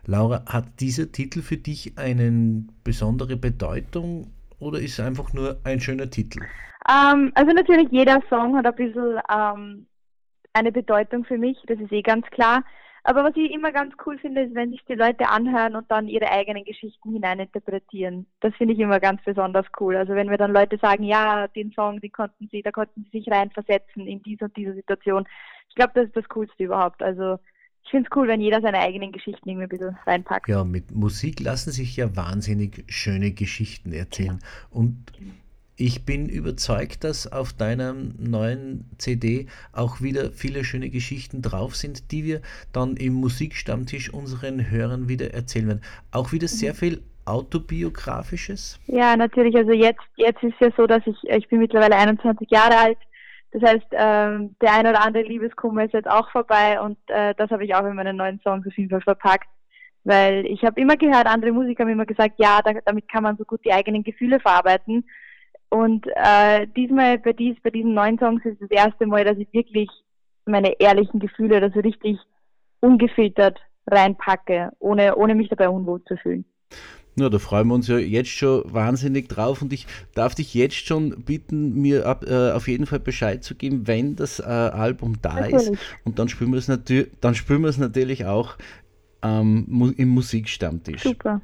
Laura, 0.05 0.45
hat 0.45 0.65
dieser 0.81 1.11
Titel 1.11 1.41
für 1.41 1.57
dich 1.57 1.97
eine 1.97 2.63
besondere 2.83 3.37
Bedeutung 3.37 4.27
oder 4.59 4.79
ist 4.79 4.99
einfach 4.99 5.33
nur 5.33 5.57
ein 5.63 5.79
schöner 5.79 6.11
Titel? 6.11 6.41
Ähm, 6.87 7.31
also 7.33 7.51
natürlich 7.51 7.87
jeder 7.89 8.21
Song 8.29 8.55
hat 8.55 8.67
ein 8.67 8.75
bisschen 8.75 9.19
ähm, 9.33 9.87
eine 10.53 10.71
Bedeutung 10.71 11.25
für 11.25 11.39
mich, 11.39 11.57
das 11.65 11.79
ist 11.79 11.91
eh 11.91 12.03
ganz 12.03 12.27
klar. 12.27 12.63
Aber 13.03 13.23
was 13.23 13.35
ich 13.35 13.51
immer 13.51 13.71
ganz 13.71 13.93
cool 14.05 14.17
finde, 14.17 14.41
ist, 14.41 14.55
wenn 14.55 14.71
sich 14.71 14.83
die 14.87 14.95
Leute 14.95 15.29
anhören 15.29 15.75
und 15.75 15.89
dann 15.89 16.07
ihre 16.07 16.29
eigenen 16.29 16.63
Geschichten 16.63 17.13
hineininterpretieren. 17.13 18.25
Das 18.41 18.53
finde 18.55 18.73
ich 18.73 18.79
immer 18.79 18.99
ganz 18.99 19.21
besonders 19.23 19.65
cool. 19.79 19.95
Also 19.95 20.13
wenn 20.13 20.27
mir 20.27 20.37
dann 20.37 20.53
Leute 20.53 20.77
sagen, 20.77 21.03
ja, 21.03 21.47
den 21.47 21.71
Song, 21.71 21.99
den 22.01 22.11
konnten 22.11 22.49
sie, 22.51 22.61
da 22.61 22.71
konnten 22.71 23.05
sie 23.05 23.19
sich 23.19 23.31
reinversetzen 23.31 24.05
in 24.05 24.21
diese 24.23 24.45
und 24.45 24.57
diese 24.57 24.73
Situation. 24.73 25.27
Ich 25.69 25.75
glaube, 25.75 25.91
das 25.95 26.05
ist 26.05 26.15
das 26.17 26.27
Coolste 26.29 26.63
überhaupt. 26.63 27.01
Also 27.01 27.39
ich 27.83 27.91
finde 27.91 28.09
es 28.09 28.15
cool, 28.15 28.27
wenn 28.27 28.41
jeder 28.41 28.61
seine 28.61 28.79
eigenen 28.79 29.11
Geschichten 29.11 29.49
irgendwie 29.49 29.65
ein 29.65 29.69
bisschen 29.69 29.97
reinpackt. 30.05 30.47
Ja, 30.47 30.63
mit 30.63 30.91
Musik 30.91 31.39
lassen 31.39 31.71
sich 31.71 31.95
ja 31.95 32.15
wahnsinnig 32.15 32.83
schöne 32.87 33.31
Geschichten 33.31 33.93
erzählen. 33.93 34.39
Und 34.69 35.11
ich 35.79 36.05
bin 36.05 36.27
überzeugt, 36.27 37.05
dass 37.05 37.31
auf 37.31 37.53
deiner 37.53 37.93
neuen 37.93 38.83
CD 38.97 39.47
auch 39.71 40.01
wieder 40.01 40.31
viele 40.31 40.65
schöne 40.65 40.89
Geschichten 40.89 41.41
drauf 41.41 41.75
sind, 41.75 42.11
die 42.11 42.25
wir 42.25 42.41
dann 42.73 42.97
im 42.97 43.13
Musikstammtisch 43.13 44.13
unseren 44.13 44.69
Hörern 44.69 45.07
wieder 45.07 45.33
erzählen 45.33 45.67
werden. 45.67 45.81
Auch 46.11 46.33
wieder 46.33 46.49
sehr 46.49 46.75
viel 46.75 47.01
autobiografisches? 47.23 48.77
Ja, 48.87 49.15
natürlich. 49.15 49.55
Also 49.55 49.71
jetzt, 49.71 50.03
jetzt 50.17 50.43
ist 50.43 50.59
ja 50.59 50.69
so, 50.75 50.85
dass 50.85 51.01
ich, 51.05 51.15
ich 51.23 51.47
bin 51.47 51.59
mittlerweile 51.59 51.95
21 51.95 52.49
Jahre 52.51 52.75
alt. 52.75 52.97
Das 53.51 53.61
heißt, 53.63 53.87
ähm, 53.91 54.55
der 54.61 54.73
ein 54.73 54.85
oder 54.85 55.01
andere 55.01 55.23
Liebeskummer 55.23 55.85
ist 55.85 55.93
jetzt 55.93 56.09
auch 56.09 56.29
vorbei 56.31 56.79
und 56.81 56.97
äh, 57.07 57.33
das 57.35 57.49
habe 57.51 57.63
ich 57.63 57.73
auch 57.73 57.85
in 57.85 57.95
meinen 57.95 58.17
neuen 58.17 58.39
Songs 58.43 58.67
auf 58.67 58.77
jeden 58.77 58.89
Fall 58.89 59.01
verpackt. 59.01 59.47
Weil 60.03 60.45
ich 60.45 60.63
habe 60.63 60.79
immer 60.79 60.97
gehört, 60.97 61.25
andere 61.25 61.51
Musiker 61.51 61.83
haben 61.83 61.91
immer 61.91 62.05
gesagt, 62.05 62.35
ja, 62.37 62.59
da, 62.63 62.73
damit 62.85 63.09
kann 63.09 63.23
man 63.23 63.37
so 63.37 63.45
gut 63.45 63.63
die 63.63 63.71
eigenen 63.71 64.03
Gefühle 64.03 64.39
verarbeiten. 64.39 65.05
Und 65.69 66.07
äh, 66.15 66.67
diesmal 66.75 67.19
bei, 67.19 67.33
dies, 67.33 67.55
bei 67.61 67.69
diesen 67.69 67.93
neuen 67.93 68.17
Songs 68.17 68.43
ist 68.43 68.61
das 68.61 68.71
erste 68.71 69.05
Mal, 69.05 69.23
dass 69.23 69.37
ich 69.37 69.51
wirklich 69.53 69.89
meine 70.45 70.79
ehrlichen 70.79 71.19
Gefühle 71.19 71.61
da 71.61 71.69
so 71.69 71.79
richtig 71.79 72.17
ungefiltert 72.79 73.59
reinpacke, 73.87 74.71
ohne, 74.79 75.15
ohne 75.15 75.35
mich 75.35 75.49
dabei 75.49 75.69
unwohl 75.69 76.03
zu 76.05 76.17
fühlen. 76.17 76.45
Ja, 77.15 77.29
da 77.29 77.37
freuen 77.37 77.67
wir 77.67 77.75
uns 77.75 77.87
ja 77.87 77.97
jetzt 77.97 78.29
schon 78.29 78.63
wahnsinnig 78.65 79.27
drauf 79.27 79.61
und 79.61 79.73
ich 79.73 79.87
darf 80.15 80.35
dich 80.35 80.53
jetzt 80.53 80.85
schon 80.85 81.23
bitten, 81.23 81.73
mir 81.73 82.05
ab, 82.05 82.23
äh, 82.25 82.51
auf 82.51 82.67
jeden 82.67 82.85
Fall 82.85 82.99
Bescheid 82.99 83.43
zu 83.43 83.55
geben, 83.55 83.87
wenn 83.87 84.15
das 84.15 84.39
äh, 84.39 84.43
Album 84.43 85.15
da 85.21 85.35
natürlich. 85.35 85.71
ist. 85.71 85.79
Und 86.05 86.17
dann 86.17 86.29
spielen 86.29 86.51
wir 86.51 86.59
es 86.59 86.67
natürlich, 86.67 87.09
dann 87.19 87.35
spielen 87.35 87.61
wir 87.61 87.69
es 87.69 87.77
natürlich 87.77 88.25
auch 88.25 88.57
ähm, 89.21 89.93
im 89.97 90.09
Musikstammtisch. 90.09 91.03
Super. 91.03 91.41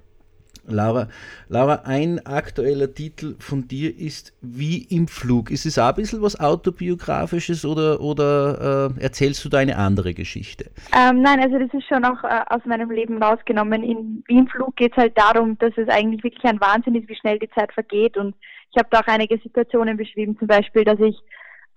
Laura, 0.68 1.08
Laura, 1.48 1.82
ein 1.86 2.26
aktueller 2.26 2.94
Titel 2.94 3.36
von 3.40 3.68
dir 3.68 3.96
ist 3.98 4.34
Wie 4.42 4.84
im 4.90 5.08
Flug. 5.08 5.52
Ist 5.52 5.66
es 5.66 5.78
auch 5.78 5.90
ein 5.90 5.96
bisschen 5.96 6.22
was 6.22 6.40
Autobiografisches 6.40 7.66
oder, 7.66 8.02
oder 8.02 8.92
äh, 8.98 9.02
erzählst 9.04 9.46
du 9.46 9.50
da 9.50 9.60
eine 9.60 9.78
andere 9.78 10.14
Geschichte? 10.14 10.72
Ähm, 10.96 11.22
nein, 11.22 11.40
also 11.40 11.60
das 11.60 11.74
ist 11.74 11.88
schon 11.88 12.04
auch 12.04 12.24
äh, 12.24 12.42
aus 12.50 12.66
meinem 12.66 12.90
Leben 12.90 13.22
rausgenommen. 13.22 13.84
In 13.84 14.24
Wie 14.28 14.38
im 14.38 14.48
Flug 14.48 14.76
geht 14.76 14.94
es 14.94 14.98
halt 14.98 15.18
darum, 15.18 15.58
dass 15.60 15.74
es 15.78 15.88
eigentlich 15.90 16.24
wirklich 16.24 16.44
ein 16.46 16.60
Wahnsinn 16.60 16.96
ist, 16.96 17.08
wie 17.10 17.16
schnell 17.16 17.40
die 17.40 17.50
Zeit 17.52 17.72
vergeht. 17.74 18.18
Und 18.18 18.36
ich 18.72 18.78
habe 18.78 18.90
da 18.92 19.02
auch 19.02 19.08
einige 19.08 19.38
Situationen 19.38 19.98
beschrieben, 19.98 20.38
zum 20.38 20.48
Beispiel, 20.48 20.84
dass 20.84 21.00
ich 21.00 21.18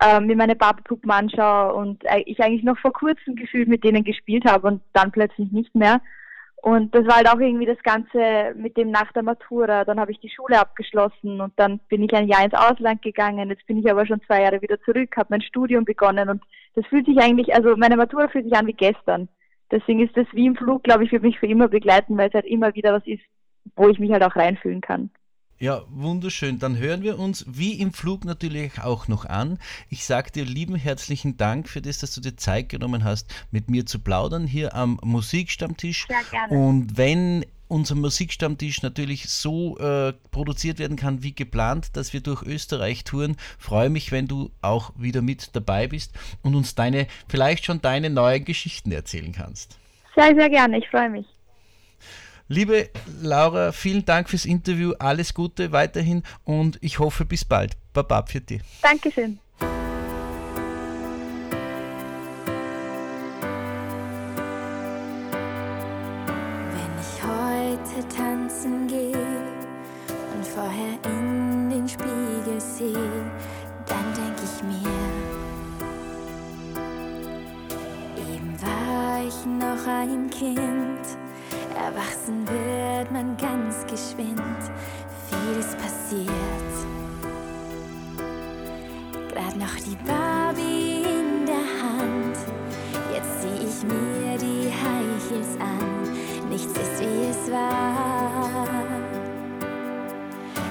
äh, 0.01 0.19
mir 0.19 0.35
meine 0.35 0.55
Barbie-Puppen 0.55 1.11
anschaue 1.11 1.73
und 1.73 2.03
äh, 2.05 2.21
ich 2.25 2.39
eigentlich 2.41 2.63
noch 2.63 2.77
vor 2.79 2.93
kurzem 2.93 3.35
gefühlt 3.35 3.67
mit 3.67 3.83
denen 3.83 4.03
gespielt 4.03 4.45
habe 4.45 4.67
und 4.67 4.81
dann 4.93 5.11
plötzlich 5.11 5.51
nicht 5.51 5.73
mehr. 5.75 6.01
Und 6.61 6.93
das 6.93 7.05
war 7.05 7.17
halt 7.17 7.29
auch 7.29 7.39
irgendwie 7.39 7.65
das 7.65 7.81
Ganze 7.83 8.53
mit 8.55 8.75
dem 8.75 8.91
nach 8.91 9.11
der 9.13 9.23
Matura. 9.23 9.85
Dann 9.85 9.99
habe 9.99 10.11
ich 10.11 10.19
die 10.19 10.29
Schule 10.29 10.59
abgeschlossen 10.59 11.39
und 11.39 11.53
dann 11.55 11.79
bin 11.87 12.03
ich 12.03 12.13
ein 12.13 12.27
Jahr 12.27 12.43
ins 12.43 12.53
Ausland 12.53 13.01
gegangen. 13.01 13.49
Jetzt 13.49 13.65
bin 13.65 13.79
ich 13.79 13.89
aber 13.89 14.05
schon 14.05 14.21
zwei 14.23 14.41
Jahre 14.41 14.61
wieder 14.61 14.79
zurück, 14.81 15.15
habe 15.15 15.27
mein 15.29 15.41
Studium 15.41 15.85
begonnen 15.85 16.27
und 16.29 16.43
das 16.75 16.85
fühlt 16.87 17.05
sich 17.05 17.17
eigentlich, 17.17 17.53
also 17.53 17.75
meine 17.77 17.95
Matura 17.95 18.27
fühlt 18.27 18.45
sich 18.45 18.55
an 18.55 18.67
wie 18.67 18.73
gestern. 18.73 19.29
Deswegen 19.71 20.05
ist 20.05 20.17
das 20.17 20.27
wie 20.33 20.47
im 20.47 20.55
Flug, 20.55 20.83
glaube 20.83 21.05
ich, 21.05 21.11
für 21.11 21.19
mich 21.19 21.39
für 21.39 21.47
immer 21.47 21.67
begleiten, 21.67 22.17
weil 22.17 22.27
es 22.27 22.33
halt 22.33 22.45
immer 22.45 22.73
wieder 22.75 22.93
was 22.93 23.05
ist, 23.05 23.23
wo 23.75 23.87
ich 23.87 23.99
mich 23.99 24.11
halt 24.11 24.23
auch 24.23 24.35
reinfühlen 24.35 24.81
kann. 24.81 25.11
Ja, 25.61 25.83
wunderschön. 25.89 26.57
Dann 26.57 26.77
hören 26.77 27.03
wir 27.03 27.19
uns 27.19 27.45
wie 27.45 27.73
im 27.73 27.91
Flug 27.91 28.23
natürlich 28.23 28.79
auch 28.81 29.09
noch 29.09 29.25
an. 29.25 29.59
Ich 29.89 30.05
sage 30.05 30.31
dir 30.31 30.45
lieben 30.45 30.75
herzlichen 30.75 31.35
Dank 31.35 31.67
für 31.67 31.81
das, 31.81 31.99
dass 31.99 32.15
du 32.15 32.21
dir 32.21 32.37
Zeit 32.37 32.69
genommen 32.69 33.03
hast, 33.03 33.29
mit 33.51 33.69
mir 33.69 33.85
zu 33.85 33.99
plaudern 33.99 34.47
hier 34.47 34.73
am 34.73 34.99
Musikstammtisch. 35.03 36.07
Ja, 36.09 36.21
gerne. 36.31 36.57
Und 36.57 36.97
wenn 36.97 37.45
unser 37.67 37.95
Musikstammtisch 37.95 38.81
natürlich 38.81 39.29
so 39.29 39.77
äh, 39.79 40.13
produziert 40.31 40.79
werden 40.79 40.95
kann 40.95 41.23
wie 41.23 41.35
geplant, 41.35 41.95
dass 41.97 42.13
wir 42.13 42.21
durch 42.21 42.41
Österreich 42.41 43.03
touren. 43.03 43.35
Freue 43.59 43.89
mich, 43.89 44.11
wenn 44.11 44.27
du 44.27 44.51
auch 44.61 44.91
wieder 44.97 45.21
mit 45.21 45.55
dabei 45.55 45.87
bist 45.87 46.13
und 46.41 46.55
uns 46.55 46.73
deine, 46.73 47.05
vielleicht 47.27 47.65
schon 47.65 47.81
deine 47.81 48.09
neuen 48.09 48.43
Geschichten 48.43 48.91
erzählen 48.91 49.33
kannst. 49.33 49.77
Sehr, 50.15 50.33
sehr 50.35 50.49
gerne. 50.49 50.79
Ich 50.79 50.89
freue 50.89 51.09
mich. 51.09 51.27
Liebe 52.51 52.89
Laura, 53.21 53.71
vielen 53.71 54.05
Dank 54.05 54.27
fürs 54.27 54.43
Interview. 54.43 54.93
Alles 54.97 55.35
Gute 55.35 55.71
weiterhin 55.71 56.23
und 56.45 56.79
ich 56.81 56.97
hoffe 56.97 57.23
bis 57.23 57.45
bald. 57.45 57.77
Baba 57.93 58.25
für 58.25 58.41
dich. 58.41 58.63
Dankeschön. 58.81 59.37
Wenn 59.59 59.69
ich 66.99 67.21
heute 67.21 68.07
tanzen 68.07 68.87
gehe 68.87 69.11
und 70.33 70.43
vorher 70.43 70.97
in 71.05 71.69
den 71.69 71.87
Spiegel 71.87 72.59
sehe, 72.59 73.29
dann 73.85 74.13
denke 74.15 74.41
ich 74.43 74.63
mir, 74.63 74.89
eben 78.33 78.59
war 78.59 79.23
ich 79.23 79.45
noch 79.45 79.85
ein 79.87 80.31
Kind 80.31 80.88
Erwachsen 81.99 82.47
wird 82.47 83.11
man 83.11 83.35
ganz 83.35 83.85
geschwind, 83.85 84.41
vieles 85.29 85.75
passiert. 85.75 86.31
Grad 89.33 89.57
noch 89.57 89.75
die 89.75 89.97
Barbie 90.07 91.03
in 91.03 91.45
der 91.45 91.65
Hand, 91.83 92.37
jetzt 93.13 93.41
zieh 93.41 93.67
ich 93.67 93.83
mir 93.83 94.37
die 94.37 94.71
High 94.71 95.29
Heels 95.29 95.59
an, 95.59 96.49
nichts 96.49 96.71
ist 96.71 97.01
wie 97.01 97.25
es 97.31 97.51
war. 97.51 98.65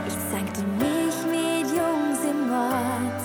Ich 0.07 0.17
zankte 0.31 0.63
mich 0.79 1.17
mit 1.27 1.69
Jungs 1.77 2.21
im 2.25 2.51
Ort, 2.51 3.23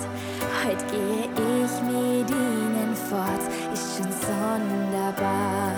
heute 0.66 0.86
gehe 0.92 1.30
ich 1.63 1.82
mit 1.84 2.30
ihnen 2.30 2.96
fort, 3.10 3.44
ist 3.72 3.96
schon 3.96 4.12
sonderbar. 4.12 5.73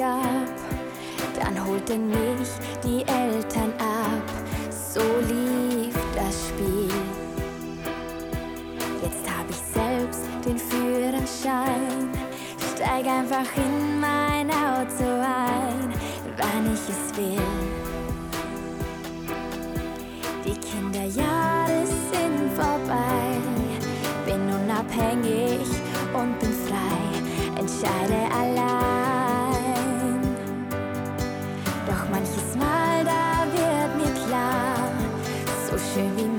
Gab 0.00 0.48
dann 1.38 1.66
holten 1.66 2.08
mich 2.08 2.48
die 2.82 3.00
Eltern 3.00 3.72
ab. 3.78 4.26
So 4.70 5.00
lief 5.28 5.94
das 6.14 6.48
Spiel. 6.48 6.90
Jetzt 9.02 9.24
hab 9.30 9.48
ich 9.48 9.56
selbst 9.56 10.22
den 10.44 10.58
Führerschein. 10.58 12.10
Steig 12.74 13.06
einfach 13.06 13.48
in 13.56 14.00
mein 14.00 14.50
Auto 14.50 15.04
ein, 15.04 15.92
wann 16.36 16.74
ich 16.74 16.88
es 16.88 17.16
will. 17.16 17.42
Die 20.44 20.58
Kinderjahre 20.68 21.84
sind 22.10 22.52
vorbei. 22.54 23.38
Bin 24.24 24.42
unabhängig 24.42 25.68
und 26.14 26.38
bin 26.38 26.52
frei. 26.66 27.58
Entscheide 27.58 28.34
allein 28.34 28.99
Mal, 32.60 33.04
da 33.04 33.46
wird 33.52 33.92
mir 33.96 34.26
klar, 34.26 34.92
so 35.66 35.76
schön 35.78 36.16
wie 36.16 36.29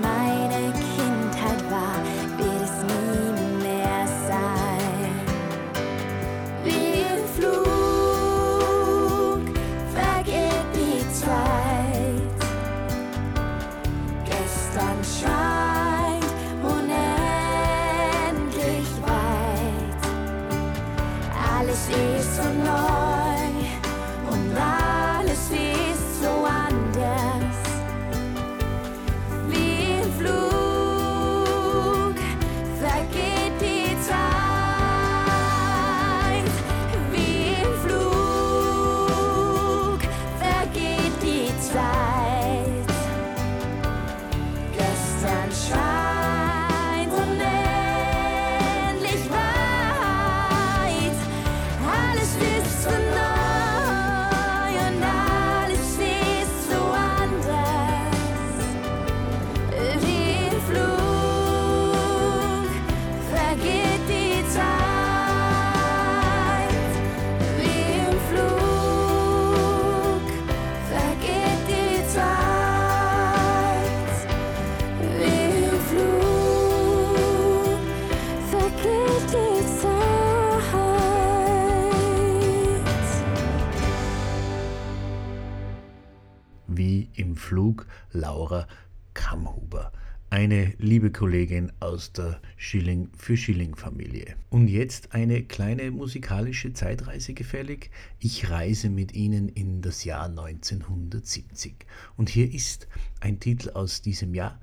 Laura 88.51 88.67
Kammhuber, 89.13 89.93
eine 90.29 90.73
liebe 90.77 91.09
Kollegin 91.09 91.71
aus 91.79 92.11
der 92.11 92.41
Schilling 92.57 93.09
für 93.17 93.37
Schilling 93.37 93.75
Familie. 93.75 94.35
Und 94.49 94.67
jetzt 94.67 95.13
eine 95.13 95.43
kleine 95.43 95.89
musikalische 95.91 96.73
Zeitreise 96.73 97.33
gefällig. 97.33 97.91
Ich 98.19 98.49
reise 98.49 98.89
mit 98.89 99.13
Ihnen 99.13 99.47
in 99.47 99.81
das 99.81 100.03
Jahr 100.03 100.25
1970. 100.25 101.85
Und 102.17 102.27
hier 102.27 102.53
ist 102.53 102.89
ein 103.21 103.39
Titel 103.39 103.69
aus 103.69 104.01
diesem 104.01 104.33
Jahr, 104.33 104.59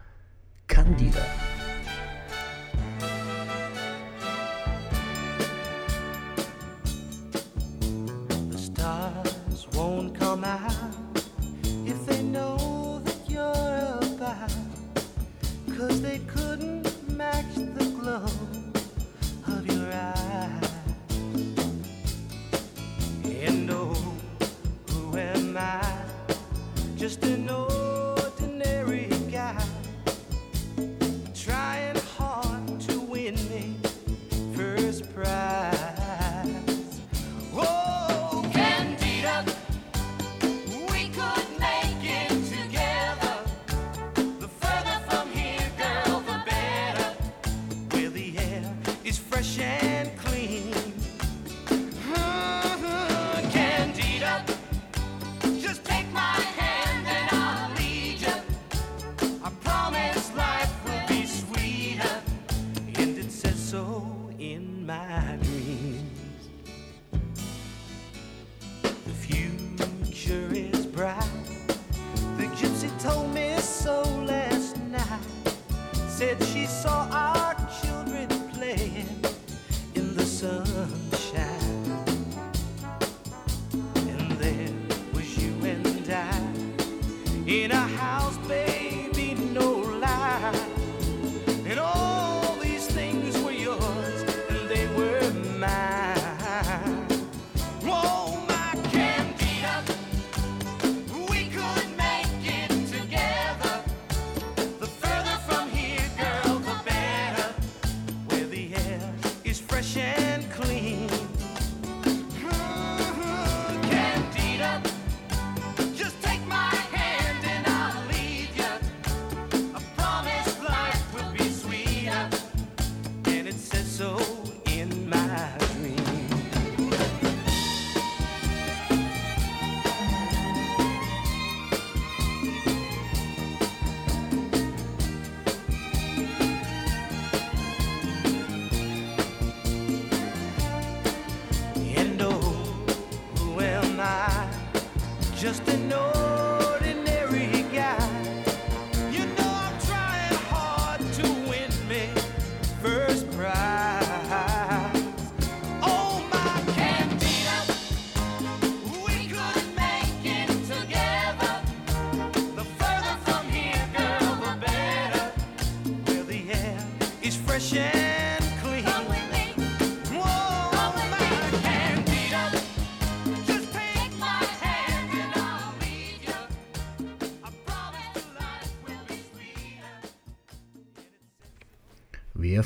Candida. 0.67 1.25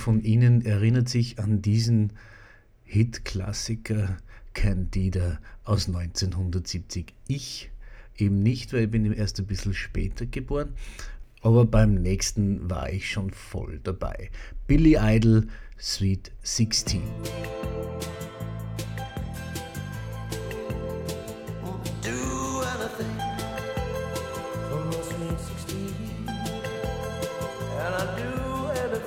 Von 0.02 0.20
Ihnen 0.20 0.64
erinnert 0.64 1.08
sich 1.08 1.38
an 1.38 1.62
diesen 1.62 2.12
Hit-Klassiker 2.82 4.18
Candida 4.52 5.38
aus 5.62 5.86
1970? 5.86 7.14
Ich 7.28 7.70
eben 8.18 8.42
nicht, 8.42 8.72
weil 8.72 8.84
ich 8.84 8.90
bin 8.90 9.10
erst 9.12 9.38
ein 9.38 9.46
bisschen 9.46 9.74
später 9.74 10.26
geboren. 10.26 10.74
aber 11.40 11.64
beim 11.66 11.94
nächsten 11.94 12.68
war 12.68 12.90
ich 12.90 13.10
schon 13.10 13.30
voll 13.30 13.80
dabei. 13.82 14.30
Billy 14.66 14.96
Idol, 15.00 15.46
Sweet 15.78 16.32
16. 16.42 17.00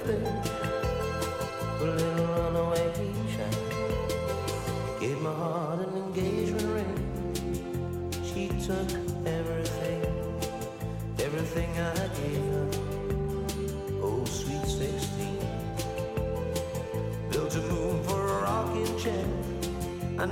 I 0.08 0.75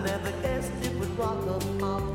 never 0.04 0.32
guessed 0.42 0.72
it 0.82 0.94
would 1.00 1.18
rock 1.18 1.48
up 1.48 2.12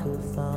could 0.00 0.22
find 0.34 0.51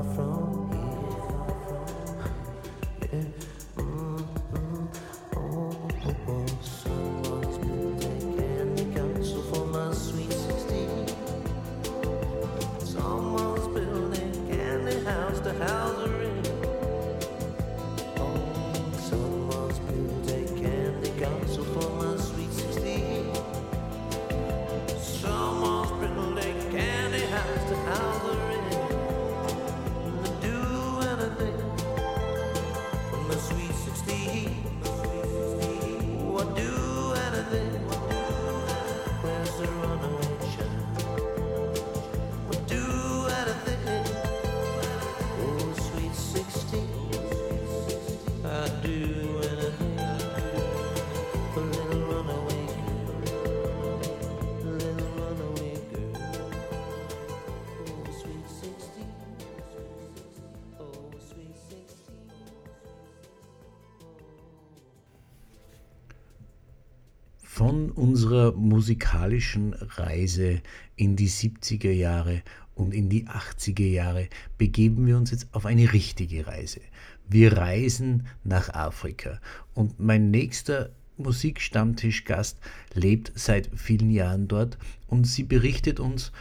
Von 67.55 67.89
unserer 67.89 68.51
musikalischen 68.51 69.71
Reise 69.75 70.61
in 70.97 71.15
die 71.15 71.29
70er 71.29 71.89
Jahre 71.89 72.41
und 72.73 72.93
in 72.93 73.07
die 73.07 73.27
80er 73.29 73.87
Jahre 73.87 74.27
begeben 74.57 75.07
wir 75.07 75.15
uns 75.15 75.31
jetzt 75.31 75.47
auf 75.53 75.65
eine 75.65 75.93
richtige 75.93 76.47
Reise. 76.47 76.81
Wir 77.29 77.55
reisen 77.55 78.27
nach 78.43 78.73
Afrika 78.73 79.39
und 79.73 80.01
mein 80.01 80.31
nächster 80.31 80.89
Musikstammtischgast 81.15 82.59
lebt 82.93 83.31
seit 83.35 83.69
vielen 83.73 84.09
Jahren 84.09 84.49
dort 84.49 84.77
und 85.07 85.25
sie 85.25 85.43
berichtet 85.43 86.01
uns 86.01 86.33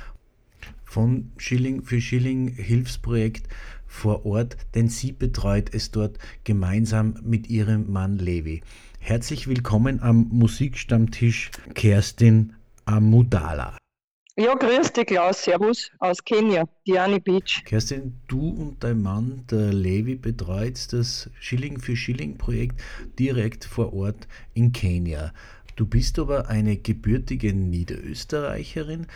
von 0.84 1.30
Schilling 1.36 1.82
für 1.84 2.00
Schilling 2.00 2.48
Hilfsprojekt 2.48 3.46
vor 3.86 4.26
Ort, 4.26 4.56
denn 4.74 4.88
sie 4.88 5.12
betreut 5.12 5.72
es 5.72 5.92
dort 5.92 6.18
gemeinsam 6.42 7.14
mit 7.22 7.48
ihrem 7.48 7.92
Mann 7.92 8.18
Levi. 8.18 8.62
Herzlich 9.06 9.46
willkommen 9.48 10.00
am 10.02 10.28
Musikstammtisch 10.30 11.50
Kerstin 11.74 12.54
Amudala. 12.86 13.76
Ja, 14.38 14.54
grüß 14.54 14.94
dich, 14.94 15.04
Klaus. 15.04 15.44
Servus 15.44 15.90
aus 15.98 16.24
Kenia, 16.24 16.64
Diani 16.86 17.20
Beach. 17.20 17.64
Kerstin, 17.66 18.14
du 18.28 18.48
und 18.48 18.82
dein 18.82 19.02
Mann, 19.02 19.44
der 19.50 19.74
Levi, 19.74 20.14
betreut 20.14 20.90
das 20.94 21.28
Schilling 21.38 21.80
für 21.80 21.96
Schilling 21.96 22.38
Projekt 22.38 22.80
direkt 23.18 23.66
vor 23.66 23.92
Ort 23.92 24.26
in 24.54 24.72
Kenia. 24.72 25.34
Du 25.76 25.84
bist 25.84 26.18
aber 26.18 26.48
eine 26.48 26.78
gebürtige 26.78 27.52
Niederösterreicherin 27.52 29.06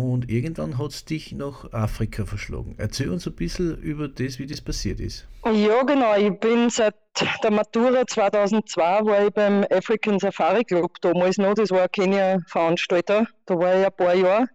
und 0.00 0.30
irgendwann 0.30 0.78
hat 0.78 0.90
es 0.90 1.04
dich 1.04 1.32
nach 1.32 1.72
Afrika 1.72 2.24
verschlagen. 2.24 2.74
Erzähl 2.78 3.10
uns 3.10 3.26
ein 3.26 3.34
bisschen 3.34 3.76
über 3.80 4.08
das, 4.08 4.38
wie 4.38 4.46
das 4.46 4.60
passiert 4.60 5.00
ist. 5.00 5.26
Ja, 5.44 5.82
genau. 5.82 6.16
Ich 6.16 6.38
bin 6.40 6.70
seit 6.70 6.94
der 7.42 7.50
Matura 7.50 8.06
2002 8.06 8.82
war 9.04 9.26
ich 9.26 9.32
beim 9.32 9.64
African 9.70 10.18
Safari 10.18 10.64
Club 10.64 11.00
damals 11.00 11.38
noch. 11.38 11.54
Das 11.54 11.70
war 11.70 11.82
ein 11.82 11.92
Kenia-Veranstalter. 11.92 13.26
Da 13.46 13.58
war 13.58 13.78
ich 13.78 13.86
ein 13.86 13.96
paar 13.96 14.14
Jahre, 14.14 14.48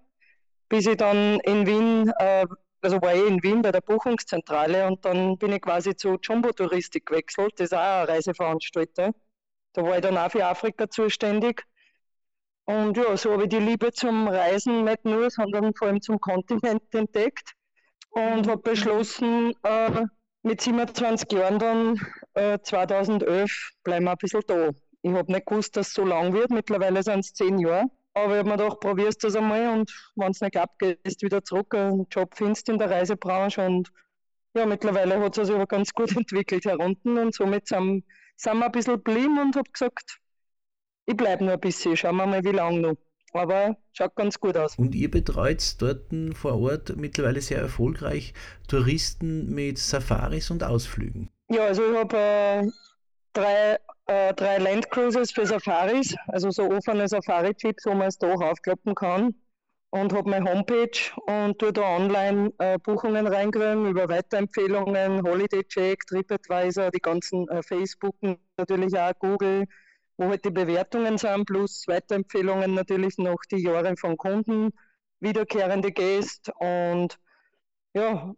bis 0.70 0.88
ich 0.88 0.98
dann 0.98 1.40
in 1.42 1.66
Wien, 1.66 2.12
äh, 2.20 2.46
also 2.82 3.02
war 3.02 3.16
ich 3.16 3.28
in 3.28 3.42
Wien 3.44 3.62
bei 3.62 3.72
der 3.72 3.82
Buchungszentrale 3.82 4.88
und 4.88 5.04
dann 5.04 5.38
bin 5.38 5.54
ich 5.54 5.62
quasi 5.62 5.96
zu 5.96 6.18
Jumbo 6.22 6.52
Touristik 6.52 7.06
gewechselt. 7.06 7.54
Das 7.58 7.66
ist 7.66 7.74
auch 7.74 7.80
ein 7.80 8.06
Reiseveranstalter. 8.06 9.14
Da 9.74 9.84
war 9.84 9.96
ich 9.96 10.02
dann 10.02 10.18
auch 10.18 10.32
für 10.32 10.46
Afrika 10.46 10.90
zuständig. 10.90 11.66
Und 12.66 12.96
ja, 12.96 13.18
so 13.18 13.34
habe 13.34 13.44
ich 13.44 13.50
die 13.50 13.60
Liebe 13.60 13.92
zum 13.92 14.28
Reisen 14.28 14.86
nicht 14.86 15.04
nur, 15.04 15.30
sondern 15.30 15.74
vor 15.74 15.88
allem 15.88 16.02
zum 16.02 16.20
Kontinent 16.20 16.94
entdeckt 16.94 17.54
und 18.12 18.48
habe 18.48 18.62
beschlossen, 18.62 19.54
äh, 19.64 20.06
mit 20.44 20.62
27 20.62 21.32
Jahren 21.32 21.60
dann 21.60 22.00
äh, 22.34 22.60
2011 22.62 23.72
bleiben 23.84 24.06
wir 24.06 24.12
ein 24.12 24.18
bisschen 24.18 24.42
da. 24.48 24.70
Ich 25.02 25.12
habe 25.12 25.32
nicht 25.32 25.46
gewusst, 25.46 25.76
dass 25.76 25.90
es 25.90 25.94
so 25.94 26.06
lang 26.06 26.34
wird. 26.34 26.52
Mittlerweile 26.52 27.04
sind 27.04 27.20
es 27.20 27.34
zehn 27.34 27.60
Jahre. 27.60 27.86
Aber 28.14 28.34
ich 28.34 28.40
habe 28.40 28.50
mir 28.50 28.58
gedacht, 28.58 28.80
probierst 28.80 29.24
das 29.24 29.36
einmal 29.36 29.70
und 29.70 29.92
wenn 30.16 30.32
es 30.32 30.40
nicht 30.40 30.52
klappt, 30.52 30.80
gehst 30.80 31.22
du 31.22 31.26
wieder 31.26 31.44
zurück, 31.44 31.74
einen 31.74 32.06
Job 32.12 32.36
findest 32.36 32.70
in 32.70 32.78
der 32.78 32.92
Reisebranche 32.92 33.66
und 33.66 33.92
ja, 34.54 34.68
mittlerweile 34.68 35.20
hat 35.20 35.36
es 35.38 35.48
sich 35.48 35.56
aber 35.56 35.66
ganz 35.66 35.92
gut 35.94 36.12
entwickelt 36.16 36.66
herunten 36.66 37.18
und 37.18 37.34
somit 37.34 37.68
sind 37.68 38.06
sind 38.36 38.58
wir 38.58 38.66
ein 38.66 38.72
bisschen 38.72 39.02
blieben 39.02 39.40
und 39.40 39.56
habe 39.56 39.70
gesagt, 39.72 40.20
ich 41.06 41.18
bleibe 41.18 41.44
noch 41.46 41.54
ein 41.54 41.60
bisschen, 41.60 41.98
schauen 41.98 42.16
wir 42.18 42.26
mal, 42.26 42.44
wie 42.44 42.52
lange 42.52 42.80
noch. 42.80 42.96
Aber 43.34 43.76
schaut 43.94 44.16
ganz 44.16 44.40
gut 44.40 44.56
aus. 44.56 44.78
Und 44.78 44.94
ihr 44.94 45.10
betreut 45.10 45.76
dort 45.80 46.04
vor 46.36 46.62
Ort 46.62 46.96
mittlerweile 46.96 47.42
sehr 47.42 47.58
erfolgreich 47.58 48.34
Touristen 48.68 49.54
mit 49.54 49.80
Safaris 49.80 50.52
und 50.52 50.64
Ausflügen. 50.64 51.30
Ja, 51.50 51.66
also 51.66 51.82
ich 51.90 51.98
habe 51.98 52.16
äh, 52.16 52.72
drei, 53.34 53.80
äh, 54.06 54.34
drei 54.36 54.60
Landcruises 54.60 55.32
für 55.32 55.48
Safaris, 55.48 56.16
also 56.28 56.52
so 56.52 56.70
offene 56.70 57.08
Safari-Chips, 57.08 57.86
wo 57.88 57.96
man 57.96 58.08
es 58.08 58.20
da 58.20 58.32
aufklappen 58.32 58.94
kann 58.94 59.34
und 59.94 60.12
habe 60.12 60.28
meine 60.28 60.52
Homepage 60.52 61.12
und 61.28 61.60
tue 61.60 61.72
da 61.72 61.82
online 61.84 62.52
äh, 62.58 62.80
Buchungen 62.80 63.28
reinkriegen 63.28 63.86
über 63.86 64.10
Weiterempfehlungen, 64.10 65.22
Holiday 65.22 65.64
Check, 65.66 66.06
TripAdvisor, 66.08 66.90
die 66.90 67.00
ganzen 67.00 67.48
äh, 67.50 67.62
Facebook, 67.62 68.16
natürlich 68.58 68.98
auch 68.98 69.14
Google, 69.20 69.66
wo 70.18 70.26
halt 70.30 70.46
die 70.46 70.52
Bewertungen 70.52 71.18
sind, 71.18 71.46
plus 71.46 71.86
Weiterempfehlungen 71.88 72.74
natürlich 72.74 73.18
noch 73.18 73.40
die 73.52 73.64
Jahre 73.64 73.96
von 73.98 74.18
Kunden, 74.18 74.72
wiederkehrende 75.20 75.92
Gäste 75.92 76.52
und 76.60 77.18
ja, 77.94 78.34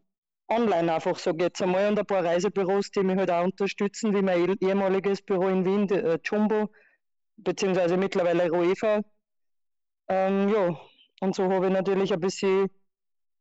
online 0.48 0.94
einfach, 0.94 1.18
so 1.18 1.34
geht's 1.34 1.62
einmal. 1.62 1.90
Und 1.90 2.00
ein 2.00 2.06
paar 2.06 2.24
Reisebüros, 2.24 2.92
die 2.92 3.04
mich 3.04 3.18
halt 3.18 3.32
auch 3.32 3.44
unterstützen, 3.46 4.14
wie 4.14 4.22
mein 4.22 4.56
ehemaliges 4.60 5.22
Büro 5.22 5.48
in 5.48 5.66
Wien, 5.66 5.88
die, 5.88 5.96
äh, 5.96 6.20
Jumbo, 6.24 6.70
beziehungsweise 7.38 7.98
mittlerweile 7.98 8.50
Roefa. 8.50 9.02
Ähm, 10.08 10.50
ja, 10.50 10.80
und 11.22 11.36
so 11.36 11.50
habe 11.52 11.68
ich 11.68 11.74
natürlich 11.74 12.14
ein 12.14 12.20
bisschen 12.20 12.70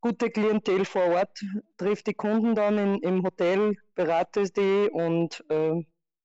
gute 0.01 0.31
Klientel 0.31 0.85
vor 0.85 1.07
Ort, 1.07 1.43
trifft 1.77 2.07
die 2.07 2.15
Kunden 2.15 2.55
dann 2.55 2.79
in, 2.79 2.95
im 3.03 3.23
Hotel, 3.23 3.77
berate 3.95 4.45
die 4.45 4.89
und, 4.91 5.45
äh, 5.51 5.85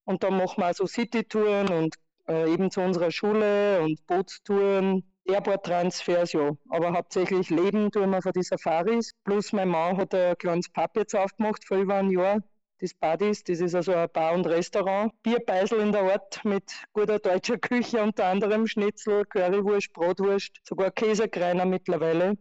und 0.10 0.24
dann 0.24 0.38
machen 0.38 0.62
wir 0.62 0.66
also 0.66 0.88
City-Touren 0.88 1.70
und 1.70 1.96
äh, 2.28 2.52
eben 2.52 2.72
zu 2.72 2.82
unserer 2.82 3.12
Schule 3.12 3.80
und 3.82 4.04
Bootstouren, 4.08 5.04
Airport-Transfers, 5.26 6.34
ja. 6.34 6.52
Aber 6.70 6.94
hauptsächlich 6.94 7.52
Leben 7.52 7.92
tun 7.92 8.10
wir 8.10 8.22
für 8.24 8.32
die 8.32 8.42
Safaris. 8.42 9.12
Plus 9.24 9.54
mein 9.54 9.70
Mann 9.70 9.98
hat 9.98 10.16
ein 10.16 10.36
kleines 10.40 10.68
Pub 10.70 10.90
jetzt 10.96 11.16
aufgemacht 11.16 11.64
vor 11.64 11.78
über 11.78 11.96
einem 11.96 12.10
Jahr 12.10 12.40
das 12.82 12.94
Buddies, 12.94 13.44
das 13.44 13.60
ist 13.60 13.76
also 13.76 13.94
ein 13.94 14.08
Bar 14.12 14.34
und 14.34 14.48
Restaurant. 14.48 15.12
Bierbeisel 15.22 15.80
in 15.82 15.92
der 15.92 16.06
Ort 16.06 16.44
mit 16.44 16.64
guter 16.94 17.20
deutscher 17.20 17.58
Küche, 17.58 18.02
unter 18.02 18.26
anderem 18.26 18.68
Schnitzel, 18.68 19.26
Currywurst, 19.26 19.94
Bratwurst, 19.94 20.58
sogar 20.64 20.90
Käsekreiner 20.90 21.66
mittlerweile, 21.66 22.38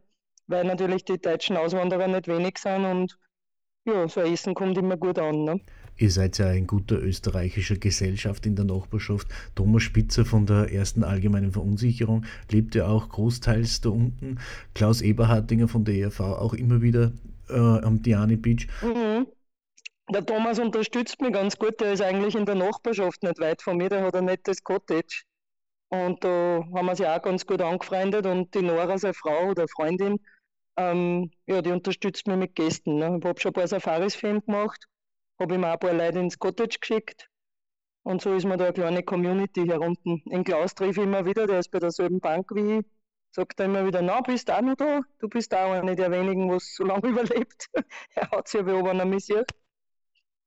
weil 0.46 0.64
natürlich 0.64 1.04
die 1.04 1.20
deutschen 1.20 1.56
Auswanderer 1.56 2.06
nicht 2.06 2.28
wenig 2.28 2.58
sind 2.58 2.84
und 2.84 3.18
ja, 3.84 4.08
so 4.08 4.20
Essen 4.20 4.54
kommt 4.54 4.78
immer 4.78 4.96
gut 4.96 5.18
an. 5.18 5.44
Ne? 5.44 5.60
Ihr 5.98 6.10
seid 6.10 6.38
ja 6.38 6.50
in 6.52 6.66
guter 6.66 6.96
österreichischer 7.02 7.76
Gesellschaft 7.76 8.46
in 8.46 8.56
der 8.56 8.64
Nachbarschaft. 8.64 9.26
Thomas 9.54 9.82
Spitzer 9.82 10.24
von 10.24 10.46
der 10.46 10.72
ersten 10.72 11.02
allgemeinen 11.02 11.52
Verunsicherung 11.52 12.24
lebt 12.50 12.76
ja 12.76 12.86
auch 12.86 13.08
großteils 13.08 13.80
da 13.80 13.90
unten. 13.90 14.38
Klaus 14.74 15.02
Eberhardinger 15.02 15.68
von 15.68 15.84
der 15.84 15.96
ERV 15.96 16.20
auch 16.20 16.54
immer 16.54 16.82
wieder 16.82 17.12
äh, 17.50 17.54
am 17.58 18.00
Diani 18.02 18.36
Beach. 18.36 18.68
Mhm. 18.82 19.26
Der 20.10 20.24
Thomas 20.24 20.58
unterstützt 20.58 21.20
mich 21.20 21.32
ganz 21.32 21.58
gut, 21.58 21.80
der 21.80 21.92
ist 21.92 22.00
eigentlich 22.00 22.34
in 22.34 22.46
der 22.46 22.54
Nachbarschaft 22.54 23.22
nicht 23.22 23.40
weit 23.40 23.60
von 23.60 23.76
mir, 23.76 23.90
der 23.90 24.02
hat 24.04 24.14
ein 24.14 24.24
nettes 24.24 24.62
Cottage. 24.64 25.24
Und 25.90 26.22
da 26.24 26.64
haben 26.74 26.86
wir 26.86 26.96
sich 26.96 27.06
auch 27.06 27.20
ganz 27.20 27.44
gut 27.44 27.60
angefreundet 27.60 28.24
und 28.26 28.54
die 28.54 28.62
Nora, 28.62 28.96
seine 28.96 29.14
Frau 29.14 29.50
oder 29.50 29.66
Freundin, 29.68 30.18
ähm, 30.76 31.30
ja, 31.46 31.60
die 31.60 31.72
unterstützt 31.72 32.26
mich 32.26 32.36
mit 32.36 32.54
Gästen. 32.54 32.96
Ne. 32.96 33.18
Ich 33.18 33.24
habe 33.26 33.40
schon 33.40 33.50
ein 33.50 33.54
paar 33.54 33.68
Safaris 33.68 34.14
für 34.14 34.30
ihn 34.30 34.40
gemacht, 34.40 34.86
habe 35.38 35.54
ihm 35.54 35.64
auch 35.64 35.72
ein 35.72 35.78
paar 35.78 35.92
Leute 35.92 36.18
ins 36.18 36.38
Cottage 36.38 36.78
geschickt. 36.80 37.28
Und 38.02 38.22
so 38.22 38.34
ist 38.34 38.44
mir 38.44 38.56
da 38.56 38.64
eine 38.66 38.72
kleine 38.72 39.02
Community 39.02 39.62
hier 39.62 39.80
unten. 39.80 40.22
In 40.30 40.44
Klaus 40.44 40.74
treffe 40.74 41.00
ich 41.00 41.06
immer 41.06 41.24
wieder, 41.24 41.46
der 41.46 41.58
ist 41.58 41.70
bei 41.70 41.78
derselben 41.78 42.20
Bank 42.20 42.50
wie 42.54 42.78
ich. 42.78 42.86
Sagt 43.30 43.60
er 43.60 43.66
immer 43.66 43.86
wieder, 43.86 44.00
na, 44.00 44.20
bist 44.22 44.48
du 44.48 44.56
auch 44.56 44.62
noch 44.62 44.76
da? 44.76 45.02
Du 45.18 45.28
bist 45.28 45.54
auch 45.54 45.72
einer 45.72 45.94
der 45.94 46.10
wenigen, 46.10 46.50
was 46.50 46.74
so 46.74 46.84
lange 46.84 47.08
überlebt. 47.08 47.68
er 48.14 48.30
hat 48.30 48.48
sich 48.48 48.60
ja 48.60 48.66
wie 48.66 48.72
oben 48.72 49.00
amüsiert 49.00 49.52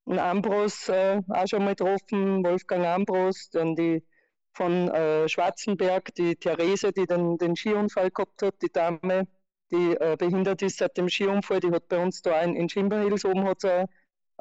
einen 0.06 0.20
Ambros 0.20 0.89
äh, 0.89 1.22
auch 1.30 1.48
schon 1.48 1.64
mal 1.64 1.76
getroffen, 1.76 2.44
Wolfgang 2.44 2.86
Ambros, 2.86 3.50
dann 3.52 3.76
die 3.76 4.04
von 4.54 4.89
äh, 4.89 5.30
Schwarzenberg, 5.30 6.14
die 6.16 6.36
Therese, 6.36 6.92
die 6.92 7.06
den, 7.06 7.38
den 7.38 7.56
Skiunfall 7.56 8.12
gehabt 8.12 8.42
hat, 8.42 8.56
die 8.62 8.72
Dame, 8.72 9.28
die 9.72 9.94
äh, 9.94 10.18
behindert 10.18 10.62
ist 10.62 10.80
seit 10.80 10.98
dem 10.98 11.08
Skiunfall, 11.08 11.62
die 11.62 11.72
hat 11.72 11.88
bei 11.88 12.04
uns 12.04 12.22
da 12.22 12.42
in, 12.42 12.56
in 12.56 12.68
Schimberhils 12.68 13.24
oben 13.26 13.46
hat 13.46 13.64
eine, 13.64 13.86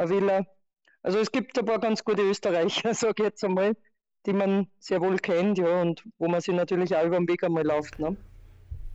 Villa. 0.08 0.44
Also 1.02 1.18
es 1.18 1.32
gibt 1.32 1.58
ein 1.58 1.64
paar 1.64 1.78
ganz 1.78 2.04
gute 2.04 2.22
Österreicher, 2.22 2.94
sage 2.94 3.14
ich 3.18 3.24
jetzt 3.24 3.44
einmal, 3.44 3.74
die 4.26 4.32
man 4.32 4.68
sehr 4.78 5.00
wohl 5.00 5.16
kennt, 5.18 5.58
ja, 5.58 5.80
und 5.80 6.04
wo 6.18 6.28
man 6.28 6.40
sich 6.40 6.54
natürlich 6.54 6.94
auch 6.94 7.04
über 7.04 7.16
den 7.16 7.28
Weg 7.28 7.42
einmal 7.42 7.66
läuft. 7.66 7.98
Ne? 7.98 8.16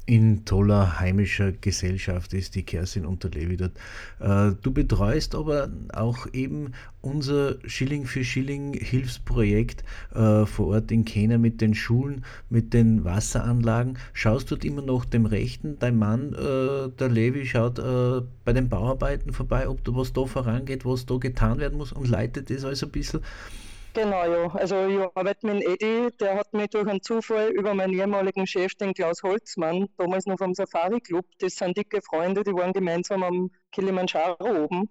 In 0.06 0.45
toller 0.45 0.99
heimischer 0.99 1.51
Gesellschaft 1.51 2.34
ist 2.34 2.56
die 2.56 2.64
Kerstin 2.64 3.06
Unterlevi 3.06 3.58
dort. 3.58 3.72
Äh, 4.20 4.56
du 4.62 4.72
betreust 4.72 5.34
aber 5.34 5.70
auch 5.93 6.28
eben 6.32 6.74
unser 7.01 7.56
Schilling 7.66 8.06
für 8.06 8.24
Schilling 8.24 8.74
Hilfsprojekt 8.74 9.84
äh, 10.14 10.45
vor 10.45 10.68
Ort 10.68 10.91
in 10.91 11.06
Kenia 11.06 11.38
mit 11.38 11.60
den 11.60 11.74
Schulen, 11.74 12.24
mit 12.49 12.74
den 12.74 13.03
Wasseranlagen. 13.03 13.97
Schaust 14.14 14.51
dort 14.51 14.64
immer 14.64 14.82
noch 14.82 15.06
dem 15.06 15.26
Rechten? 15.26 15.80
Dein 15.80 15.97
Mann, 15.97 16.34
äh, 16.34 16.89
der 16.89 17.10
Levi, 17.10 17.45
schaut 17.45 17.76
bei 17.76 18.53
den 18.53 18.70
Bauarbeiten 18.70 19.34
vorbei, 19.34 19.68
ob 19.68 19.82
was 19.88 20.14
da 20.14 20.26
vorangeht, 20.26 20.86
was 20.86 21.06
da 21.06 21.18
getan 21.18 21.60
werden 21.60 21.78
muss 21.78 21.91
und 21.91 22.08
leitet 22.08 22.49
das 22.49 22.64
alles 22.64 22.84
ein 22.84 22.89
bisschen. 22.89 23.22
Genau, 23.96 24.26
ja. 24.26 24.48
Also 24.56 24.88
ich 24.88 25.00
arbeite 25.16 25.48
mit 25.48 25.64
Edi, 25.66 26.10
der 26.20 26.36
hat 26.36 26.54
mich 26.54 26.70
durch 26.70 26.88
einen 26.88 27.02
Zufall 27.02 27.50
über 27.52 27.74
meinen 27.74 27.93
ehemaligen 27.93 28.46
Chef, 28.46 28.76
den 28.76 28.93
Klaus 28.93 29.24
Holzmann, 29.24 29.88
damals 29.98 30.26
noch 30.26 30.38
vom 30.38 30.54
Safari 30.54 31.00
Club, 31.00 31.26
das 31.39 31.56
sind 31.56 31.78
dicke 31.78 32.02
Freunde, 32.02 32.43
die 32.43 32.54
waren 32.54 32.74
gemeinsam 32.74 33.24
am 33.24 33.52
Kilimanjaro 33.72 34.64
oben. 34.66 34.89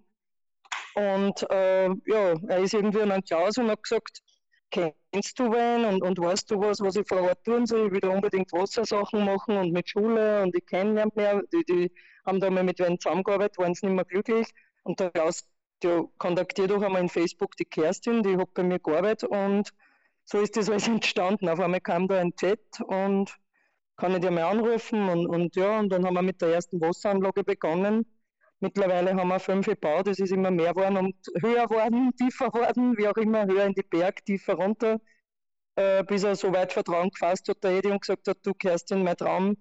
Und 0.95 1.43
äh, 1.51 1.89
ja, 2.07 2.35
er 2.49 2.59
ist 2.61 2.75
irgendwie 2.75 3.03
an 3.03 3.13
einen 3.13 3.25
Klaus 3.25 3.59
und 3.59 3.71
hat 3.71 3.83
gesagt, 3.83 4.23
kennst 4.71 5.39
du 5.39 5.53
wen 5.53 5.85
und, 5.85 6.03
und 6.03 6.19
weißt 6.19 6.51
du 6.51 6.61
was, 6.61 6.81
was 6.81 6.97
ich 6.97 7.07
vor 7.09 7.23
Ort 7.23 7.45
tun 7.45 7.67
soll? 7.67 7.87
Ich 7.87 7.93
will 7.93 8.01
da 8.01 8.09
unbedingt 8.11 8.53
Wassersachen 8.53 9.25
machen 9.25 9.57
und 9.57 9.73
mit 9.73 9.89
Schule 9.89 10.43
und 10.43 10.55
ich 10.57 10.67
kenne 10.67 10.91
niemanden 10.93 11.21
mehr. 11.21 11.43
Die, 11.53 11.65
die 11.65 11.93
haben 12.27 12.41
da 12.41 12.51
mal 12.51 12.65
mit 12.65 12.79
wem 12.81 12.99
zusammengearbeitet, 13.01 13.59
waren 13.59 13.75
sie 13.75 13.87
nicht 13.87 13.97
mehr 13.97 14.05
glücklich. 14.05 14.49
Und 14.85 15.01
der 15.01 15.11
Klaus 15.11 15.45
ja, 15.83 16.05
kontaktiere 16.19 16.69
doch 16.69 16.83
einmal 16.83 17.03
in 17.03 17.09
Facebook 17.09 17.57
die 17.57 17.65
Kerstin, 17.65 18.23
die 18.23 18.37
hat 18.37 18.55
bei 18.55 18.63
mir 18.63 18.79
gearbeitet 18.79 19.31
und 19.31 19.71
so 20.25 20.41
ist 20.41 20.57
das 20.57 20.71
alles 20.71 20.89
entstanden. 20.89 21.49
Auf 21.49 21.61
einmal 21.61 21.81
kam 21.81 22.09
da 22.09 22.19
ein 22.19 22.35
Chat 22.37 22.81
und 22.87 23.37
kann 23.97 24.13
ich 24.13 24.21
dir 24.21 24.31
mal 24.31 24.45
anrufen 24.45 25.09
und, 25.09 25.27
und 25.27 25.57
ja, 25.57 25.79
und 25.79 25.91
dann 25.91 26.05
haben 26.05 26.15
wir 26.15 26.23
mit 26.23 26.41
der 26.41 26.55
ersten 26.55 26.81
Wasseranlage 26.81 27.45
begonnen. 27.45 28.07
Mittlerweile 28.61 29.15
haben 29.15 29.29
wir 29.29 29.39
fünf 29.41 29.67
gebaut, 29.67 30.09
es 30.09 30.19
ist 30.19 30.33
immer 30.33 30.51
mehr 30.51 30.73
geworden 30.73 30.97
und 30.97 31.17
höher 31.43 31.67
geworden, 31.67 32.13
tiefer 32.19 32.51
geworden, 32.51 32.97
wie 32.97 33.09
auch 33.09 33.17
immer, 33.17 33.47
höher 33.47 33.67
in 33.67 33.75
die 33.75 33.83
Berg, 33.83 34.25
tiefer 34.25 34.55
runter, 34.55 35.01
äh, 35.77 36.03
bis 36.05 36.25
er 36.25 36.35
so 36.37 36.53
weit 36.53 36.73
Vertrauen 36.73 37.11
gefasst 37.11 37.49
hat, 37.49 37.63
der 37.63 37.73
Edi 37.73 37.91
und 37.91 38.01
gesagt 38.01 38.27
hat, 38.27 38.39
du 38.43 38.55
Kerstin, 38.55 39.05
mein 39.05 39.17
Traum 39.17 39.57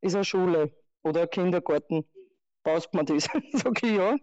ist 0.00 0.14
eine 0.14 0.24
Schule 0.24 0.72
oder 1.02 1.22
ein 1.22 1.30
Kindergarten. 1.30 2.04
Baust 2.62 2.92
man 2.94 3.06
das? 3.06 3.24
Sag 3.52 3.82
ich 3.82 3.92
ja 3.92 4.16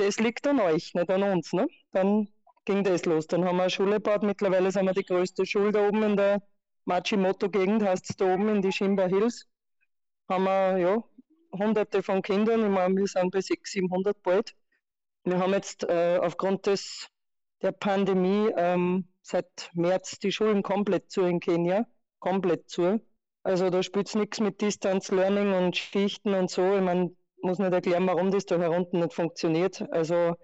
das 0.00 0.18
liegt 0.18 0.46
an 0.46 0.60
euch, 0.60 0.94
nicht 0.94 1.10
an 1.10 1.22
uns. 1.22 1.52
Ne? 1.52 1.66
Dann 1.92 2.28
ging 2.64 2.84
das 2.84 3.04
los. 3.04 3.26
Dann 3.26 3.44
haben 3.44 3.56
wir 3.56 3.62
eine 3.62 3.70
Schule 3.70 3.96
gebaut. 3.96 4.22
Mittlerweile 4.22 4.70
sind 4.70 4.86
wir 4.86 4.94
die 4.94 5.04
größte 5.04 5.46
Schule 5.46 5.72
da 5.72 5.86
oben 5.86 6.02
in 6.02 6.16
der 6.16 6.42
Machimoto-Gegend 6.90 7.82
heißt 7.82 8.10
es 8.10 8.16
da 8.16 8.34
oben 8.34 8.48
in 8.48 8.62
die 8.62 8.72
Shimba 8.72 9.06
Hills, 9.06 9.46
haben 10.28 10.44
wir 10.44 10.78
ja 10.78 11.04
hunderte 11.52 12.02
von 12.02 12.22
Kindern, 12.22 12.64
ich 12.64 12.70
meine, 12.70 12.96
wir 12.96 13.06
sind 13.06 13.30
bei 13.30 13.40
600, 13.40 13.66
700 13.66 14.22
bald. 14.22 14.54
Wir 15.24 15.38
haben 15.38 15.52
jetzt 15.52 15.84
äh, 15.84 16.18
aufgrund 16.20 16.66
des, 16.66 17.08
der 17.62 17.72
Pandemie 17.72 18.50
ähm, 18.56 19.08
seit 19.22 19.70
März 19.74 20.18
die 20.18 20.32
Schulen 20.32 20.62
komplett 20.62 21.10
zu 21.10 21.22
in 21.22 21.40
Kenia, 21.40 21.86
komplett 22.18 22.68
zu. 22.68 23.00
Also 23.42 23.70
da 23.70 23.82
spielt 23.82 24.08
es 24.08 24.14
nichts 24.14 24.40
mit 24.40 24.60
Distance 24.60 25.14
Learning 25.14 25.52
und 25.52 25.76
Schichten 25.76 26.34
und 26.34 26.50
so. 26.50 26.76
Ich 26.76 26.82
meine, 26.82 27.14
muss 27.42 27.58
nicht 27.58 27.72
erklären, 27.72 28.06
warum 28.06 28.30
das 28.30 28.46
da 28.46 28.58
herunten 28.58 29.00
nicht 29.00 29.14
funktioniert. 29.14 29.82
Also 29.92 30.34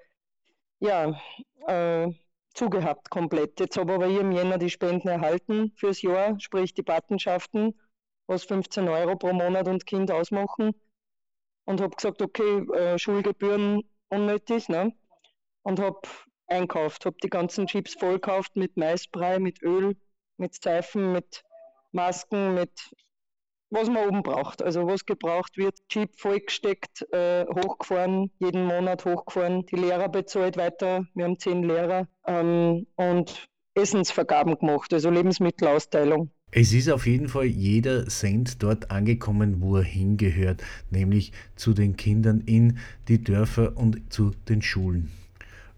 ja, 0.81 1.19
äh, 1.67 2.13
zugehabt 2.55 3.11
komplett. 3.11 3.61
Jetzt 3.61 3.77
habe 3.77 3.95
aber 3.95 4.09
ich 4.09 4.19
im 4.19 4.33
Jänner 4.33 4.59
die 4.59 4.71
Spenden 4.71 5.09
erhalten 5.09 5.73
fürs 5.77 6.03
Jahr, 6.03 6.39
sprich 6.41 6.75
die 6.75 6.83
Patenschaften, 6.83 7.79
was 8.27 8.45
15 8.45 8.89
Euro 8.89 9.17
pro 9.17 9.33
Monat 9.33 9.69
und 9.69 9.87
Kind 9.87 10.11
ausmachen. 10.11 10.73
Und 11.65 11.81
habe 11.81 11.97
gesagt, 11.97 12.23
okay, 12.23 12.59
äh, 12.75 12.99
Schulgebühren 12.99 13.83
unnötig, 14.09 14.69
ne? 14.69 14.93
Und 15.63 15.81
habe 15.81 16.01
einkauft, 16.47 17.07
habe 17.07 17.17
die 17.23 17.29
ganzen 17.29 17.67
Chips 17.67 17.95
vollkauft 17.95 18.55
mit 18.57 18.77
Maisbrei, 18.77 19.39
mit 19.39 19.63
Öl, 19.63 19.97
mit 20.37 20.63
Seifen, 20.63 21.13
mit 21.13 21.43
Masken, 21.93 22.55
mit 22.55 22.71
was 23.71 23.89
man 23.89 24.09
oben 24.09 24.23
braucht. 24.23 24.63
Also 24.63 24.87
was 24.87 25.05
gebraucht 25.05 25.57
wird, 25.57 25.77
Chip 25.89 26.11
vollgesteckt, 26.19 27.07
äh, 27.13 27.45
hochgefahren, 27.47 28.31
jeden 28.39 28.65
Monat 28.65 29.05
hochgefahren, 29.05 29.67
die 29.67 29.77
Lehrer 29.77 30.09
bezahlt 30.09 30.57
weiter, 30.57 31.07
wir 31.15 31.25
haben 31.25 31.39
zehn 31.39 31.63
Lehrer 31.63 32.09
ähm, 32.27 32.87
und 32.97 33.49
Essensvergaben 33.75 34.59
gemacht, 34.59 34.93
also 34.93 35.11
Lebensmittelausteilung. 35.11 36.31
Es 36.53 36.73
ist 36.73 36.89
auf 36.89 37.07
jeden 37.07 37.29
Fall 37.29 37.47
jeder 37.47 38.07
Cent 38.07 38.63
dort 38.63 38.91
angekommen, 38.91 39.61
wo 39.61 39.77
er 39.77 39.83
hingehört, 39.83 40.63
nämlich 40.91 41.33
zu 41.57 41.75
den 41.75 41.97
Kindern 41.97 42.41
in 42.47 42.79
die 43.09 43.23
Dörfer 43.23 43.77
und 43.77 44.13
zu 44.13 44.31
den 44.49 44.63
Schulen. 44.63 45.11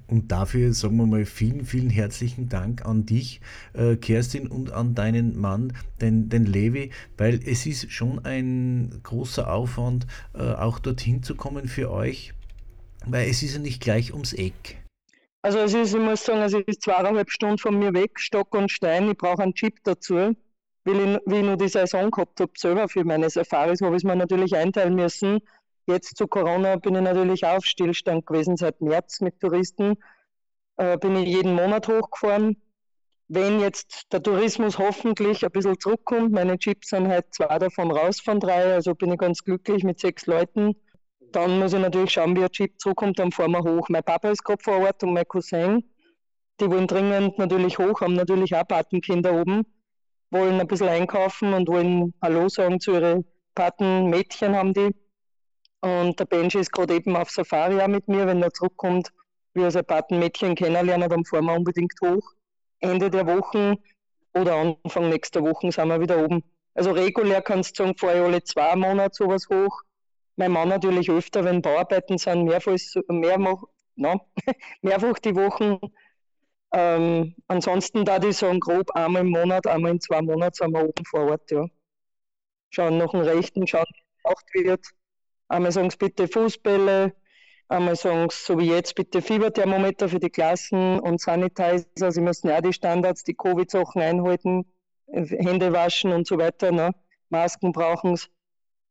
Und 0.09 0.33
dafür 0.33 0.73
sagen 0.73 0.97
wir 0.97 1.07
mal 1.07 1.27
vielen, 1.27 1.67
vielen 1.67 1.91
herzlichen 1.91 2.49
Dank 2.49 2.87
an 2.87 3.05
dich, 3.05 3.43
äh, 3.75 3.97
Kerstin, 3.97 4.49
und 4.49 4.73
an 4.73 4.95
deinen 4.95 5.39
Mann, 5.39 5.75
den, 6.01 6.31
den 6.31 6.47
Levi, 6.47 6.91
weil 7.19 7.41
es 7.45 7.67
ist 7.67 7.93
schon 7.93 8.25
ein 8.25 9.01
großer 9.03 9.53
Aufwand, 9.53 10.07
äh, 10.35 10.53
auch 10.53 10.79
dorthin 10.79 11.23
zu 11.23 11.35
kommen 11.35 11.69
für 11.69 11.91
euch, 11.91 12.33
weil 13.07 13.29
es 13.29 13.43
ist 13.43 13.55
ja 13.55 13.61
nicht 13.61 13.83
gleich 13.83 14.15
ums 14.15 14.33
Eck. 14.33 14.79
Also 15.43 15.59
es 15.59 15.75
ist, 15.75 15.95
ich 15.95 16.01
muss 16.01 16.25
sagen, 16.25 16.41
es 16.41 16.55
ist 16.55 16.83
zweieinhalb 16.83 17.31
Stunden 17.31 17.59
von 17.59 17.79
mir 17.79 17.93
weg, 17.93 18.19
Stock 18.19 18.55
und 18.55 18.73
Stein, 18.73 19.11
ich 19.11 19.19
brauche 19.19 19.43
einen 19.43 19.55
Chip 19.55 19.77
dazu. 19.85 20.35
Weil 20.85 21.01
ich, 21.01 21.19
wie 21.27 21.37
ich 21.37 21.45
nur 21.45 21.59
die 21.59 21.69
Saison 21.69 22.11
gehabt 22.11 22.41
habe, 22.41 22.53
selber 22.57 22.89
für 22.89 23.05
meine 23.05 23.29
Safaris, 23.29 23.83
habe 23.83 23.95
ich 23.95 24.01
es 24.01 24.05
mir 24.05 24.17
natürlich 24.17 24.57
einteilen 24.57 24.95
müssen 24.95 25.41
Jetzt 25.89 26.19
zu 26.19 26.27
Corona 26.27 26.77
bin 26.77 26.97
ich 26.97 27.01
natürlich 27.01 27.47
auf 27.47 27.65
Stillstand 27.65 28.27
gewesen 28.27 28.59
seit 28.59 28.83
März 28.83 29.23
mit 29.23 29.41
Touristen. 29.41 29.95
Äh, 30.77 30.99
bin 30.99 31.17
ich 31.17 31.27
jeden 31.27 31.55
Monat 31.55 31.89
hochgefahren. 31.89 32.61
Wenn 33.29 33.59
jetzt 33.61 34.13
der 34.13 34.23
Tourismus 34.23 34.79
hoffentlich 34.79 35.47
ein 35.47 35.51
bisschen 35.51 35.81
zurückkommt, 35.81 36.33
meine 36.33 36.59
Chips 36.59 36.91
sind 36.91 37.09
halt 37.09 37.33
zwei 37.33 37.59
davon 37.59 37.91
raus 37.91 38.21
von 38.21 38.39
drei, 38.39 38.75
also 38.75 38.95
bin 38.95 39.13
ich 39.13 39.19
ganz 39.19 39.43
glücklich 39.43 39.83
mit 39.83 39.99
sechs 39.99 40.27
Leuten. 40.27 40.77
Dann 41.33 41.59
muss 41.59 41.73
ich 41.73 41.81
natürlich 41.81 42.13
schauen, 42.13 42.37
wie 42.37 42.43
ein 42.45 42.51
Chip 42.51 42.79
zurückkommt, 42.79 43.19
dann 43.19 43.33
fahren 43.33 43.53
wir 43.53 43.63
hoch. 43.63 43.89
Mein 43.89 44.05
Papa 44.05 44.29
ist 44.29 44.45
gerade 44.45 44.63
vor 44.63 44.81
Ort 44.81 45.03
und 45.05 45.15
mein 45.15 45.27
Cousin. 45.27 45.85
Die 46.61 46.71
wollen 46.71 46.87
dringend 46.87 47.39
natürlich 47.39 47.79
hoch, 47.79 48.03
haben 48.03 48.15
natürlich 48.15 48.55
auch 48.55 48.69
Patenkinder 48.69 49.41
oben, 49.41 49.65
wollen 50.31 50.61
ein 50.61 50.67
bisschen 50.67 50.89
einkaufen 50.89 51.55
und 51.55 51.67
wollen 51.67 52.13
Hallo 52.21 52.51
sagen 52.51 52.79
zu 52.79 52.93
ihren 52.93 53.25
Patenmädchen 53.55 54.55
haben 54.55 54.75
die. 54.75 54.95
Und 55.81 56.19
der 56.19 56.25
Benji 56.25 56.59
ist 56.59 56.73
gerade 56.73 56.95
eben 56.95 57.17
auf 57.17 57.31
Safari 57.31 57.81
auch 57.81 57.89
mit 57.89 58.09
mir. 58.09 58.27
Wenn 58.27 58.43
er 58.43 58.53
zurückkommt, 58.53 59.13
wir 59.55 59.71
sein 59.71 59.85
Patenmädchen 59.85 60.55
kennenlernen, 60.55 61.09
dann 61.09 61.25
fahren 61.25 61.47
wir 61.47 61.55
unbedingt 61.55 61.95
hoch. 62.03 62.33
Ende 62.81 63.11
der 63.11 63.27
Woche 63.27 63.77
oder 64.35 64.57
Anfang 64.57 65.09
nächster 65.09 65.43
Woche 65.43 65.71
sind 65.73 65.89
wir 65.89 66.01
wieder 66.01 66.23
oben. 66.25 66.43
Also 66.75 66.93
regulär 66.93 67.43
kannst 67.43 67.79
du 67.79 67.85
sagen, 67.85 67.97
fahre 67.97 68.17
ich 68.19 68.23
alle 68.23 68.43
zwei 68.45 68.77
Monate 68.77 69.15
sowas 69.15 69.49
hoch. 69.49 69.83
Mein 70.37 70.53
Mann 70.53 70.69
natürlich 70.69 71.11
öfter, 71.11 71.45
wenn 71.45 71.63
Bauarbeiten 71.63 72.19
sind, 72.19 72.45
mehrfach, 72.45 72.77
mehr, 73.09 73.39
no, 73.97 74.21
mehrfach 74.83 75.19
die 75.19 75.35
Wochen. 75.35 75.79
Ähm, 76.73 77.35
ansonsten 77.49 78.05
da 78.05 78.19
die 78.19 78.33
sagen, 78.33 78.61
grob 78.61 78.91
einmal 78.93 79.23
im 79.23 79.31
Monat, 79.31 79.67
einmal 79.67 79.93
in 79.93 80.01
zwei 80.01 80.23
Monaten 80.23 80.55
sind 80.55 80.73
wir 80.73 80.85
oben 80.85 81.05
vor 81.07 81.31
Ort, 81.31 81.51
ja. 81.51 81.67
Schauen 82.71 82.99
nach 82.99 83.11
dem 83.11 83.21
Rechten, 83.21 83.67
schauen, 83.67 83.87
wie 83.89 84.01
es 84.01 84.23
gemacht 84.23 84.47
wird. 84.55 84.98
Einmal 85.49 85.73
sagen 85.73 85.91
sie 85.91 85.97
bitte 85.97 86.29
Fußbälle, 86.29 87.15
einmal 87.69 87.97
sagen 87.97 88.29
sie, 88.31 88.37
so 88.45 88.59
wie 88.59 88.69
jetzt, 88.69 88.95
bitte 88.95 89.23
Fieberthermometer 89.23 90.09
für 90.09 90.21
die 90.21 90.31
Klassen 90.31 91.01
und 91.01 91.21
Sanitizer. 91.21 92.13
Sie 92.13 92.21
müssen 92.21 92.49
ja 92.49 92.61
die 92.61 92.73
Standards, 92.73 93.25
die 93.25 93.35
Covid-Sachen 93.35 94.03
einhalten, 94.03 94.67
Hände 95.11 95.73
waschen 95.73 96.13
und 96.13 96.27
so 96.27 96.39
weiter. 96.39 96.71
Ne? 96.71 96.93
Masken 97.31 97.73
brauchen 97.73 98.17
sie. 98.17 98.27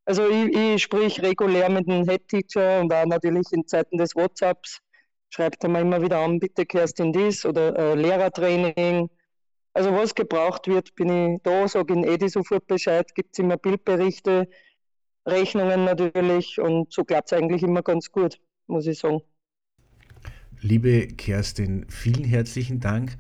Also 0.06 0.28
ich, 0.30 0.56
ich 0.56 0.82
sprich 0.82 1.22
regulär 1.22 1.70
mit 1.70 1.88
dem 1.88 2.08
Head-Teacher 2.08 2.80
und 2.80 2.94
auch 2.94 3.06
natürlich 3.06 3.52
in 3.52 3.68
Zeiten 3.68 3.98
des 3.98 4.16
WhatsApps. 4.16 4.80
Schreibt 5.30 5.64
er 5.64 5.70
mir 5.70 5.82
immer 5.82 6.02
wieder 6.02 6.20
an, 6.20 6.40
bitte 6.40 6.66
Kerstin 6.66 7.12
dies 7.12 7.46
oder 7.46 7.78
äh, 7.78 7.96
Lehrertraining. 7.96 9.10
Also 9.74 9.92
was 9.92 10.16
gebraucht 10.16 10.68
wird, 10.68 10.96
bin 10.96 11.36
ich 11.36 11.42
da, 11.44 11.68
sage 11.68 11.94
in 11.94 12.06
Edi 12.06 12.30
sofort 12.30 12.66
Bescheid, 12.68 13.14
gibt 13.14 13.34
es 13.34 13.40
immer 13.40 13.58
Bildberichte, 13.58 14.48
Rechnungen 15.28 15.86
natürlich 15.86 16.60
und 16.60 16.92
so 16.92 17.04
klappt 17.04 17.32
es 17.32 17.38
eigentlich 17.38 17.62
immer 17.62 17.84
ganz 17.84 18.12
gut, 18.12 18.40
muss 18.68 18.88
ich 18.88 19.00
sagen. 19.00 19.22
Liebe 20.62 21.08
Kerstin, 21.08 21.86
vielen 21.88 22.24
herzlichen 22.24 22.80
Dank, 22.80 23.16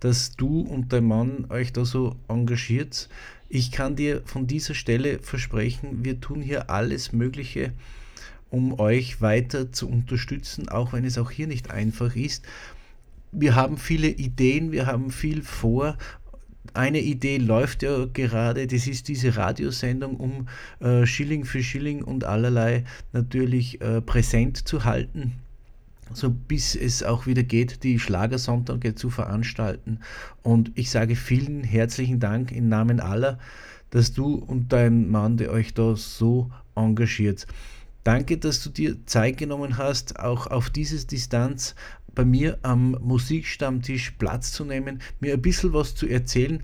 dass 0.00 0.32
du 0.32 0.62
und 0.62 0.92
dein 0.92 1.04
Mann 1.04 1.46
euch 1.50 1.72
da 1.72 1.84
so 1.84 2.16
engagiert. 2.26 3.08
Ich 3.48 3.70
kann 3.70 3.94
dir 3.94 4.22
von 4.24 4.46
dieser 4.46 4.74
Stelle 4.74 5.20
versprechen, 5.20 6.04
wir 6.04 6.20
tun 6.20 6.42
hier 6.42 6.68
alles 6.70 7.12
Mögliche, 7.12 7.72
um 8.48 8.80
euch 8.80 9.20
weiter 9.20 9.70
zu 9.70 9.88
unterstützen, 9.88 10.68
auch 10.68 10.92
wenn 10.92 11.04
es 11.04 11.18
auch 11.18 11.30
hier 11.30 11.46
nicht 11.46 11.70
einfach 11.70 12.16
ist. 12.16 12.44
Wir 13.30 13.54
haben 13.54 13.76
viele 13.76 14.08
Ideen, 14.08 14.72
wir 14.72 14.86
haben 14.86 15.10
viel 15.10 15.42
vor 15.42 15.96
eine 16.74 17.00
Idee 17.00 17.38
läuft 17.38 17.82
ja 17.82 18.06
gerade, 18.12 18.66
das 18.66 18.86
ist 18.86 19.08
diese 19.08 19.36
Radiosendung, 19.36 20.16
um 20.16 20.48
äh, 20.80 21.06
Schilling 21.06 21.44
für 21.44 21.62
Schilling 21.62 22.02
und 22.02 22.24
allerlei 22.24 22.84
natürlich 23.12 23.80
äh, 23.80 24.00
präsent 24.00 24.68
zu 24.68 24.84
halten. 24.84 25.32
So 26.12 26.30
bis 26.30 26.74
es 26.74 27.02
auch 27.02 27.26
wieder 27.26 27.44
geht, 27.44 27.84
die 27.84 27.98
Schlagersonntage 27.98 28.94
zu 28.94 29.10
veranstalten. 29.10 30.00
Und 30.42 30.72
ich 30.74 30.90
sage 30.90 31.14
vielen 31.14 31.62
herzlichen 31.62 32.18
Dank 32.18 32.50
im 32.50 32.68
Namen 32.68 33.00
aller, 33.00 33.38
dass 33.90 34.12
du 34.12 34.34
und 34.34 34.72
dein 34.72 35.08
Mann, 35.08 35.36
der 35.36 35.52
euch 35.52 35.72
da 35.72 35.94
so 35.96 36.50
engagiert. 36.74 37.46
Danke, 38.02 38.38
dass 38.38 38.62
du 38.62 38.70
dir 38.70 38.96
Zeit 39.06 39.36
genommen 39.36 39.76
hast, 39.76 40.18
auch 40.18 40.46
auf 40.46 40.70
diese 40.70 41.06
Distanz 41.06 41.74
bei 42.14 42.24
mir 42.24 42.58
am 42.62 42.96
Musikstammtisch 43.00 44.12
Platz 44.18 44.52
zu 44.52 44.64
nehmen, 44.64 45.00
mir 45.20 45.34
ein 45.34 45.42
bisschen 45.42 45.72
was 45.72 45.94
zu 45.94 46.06
erzählen. 46.06 46.62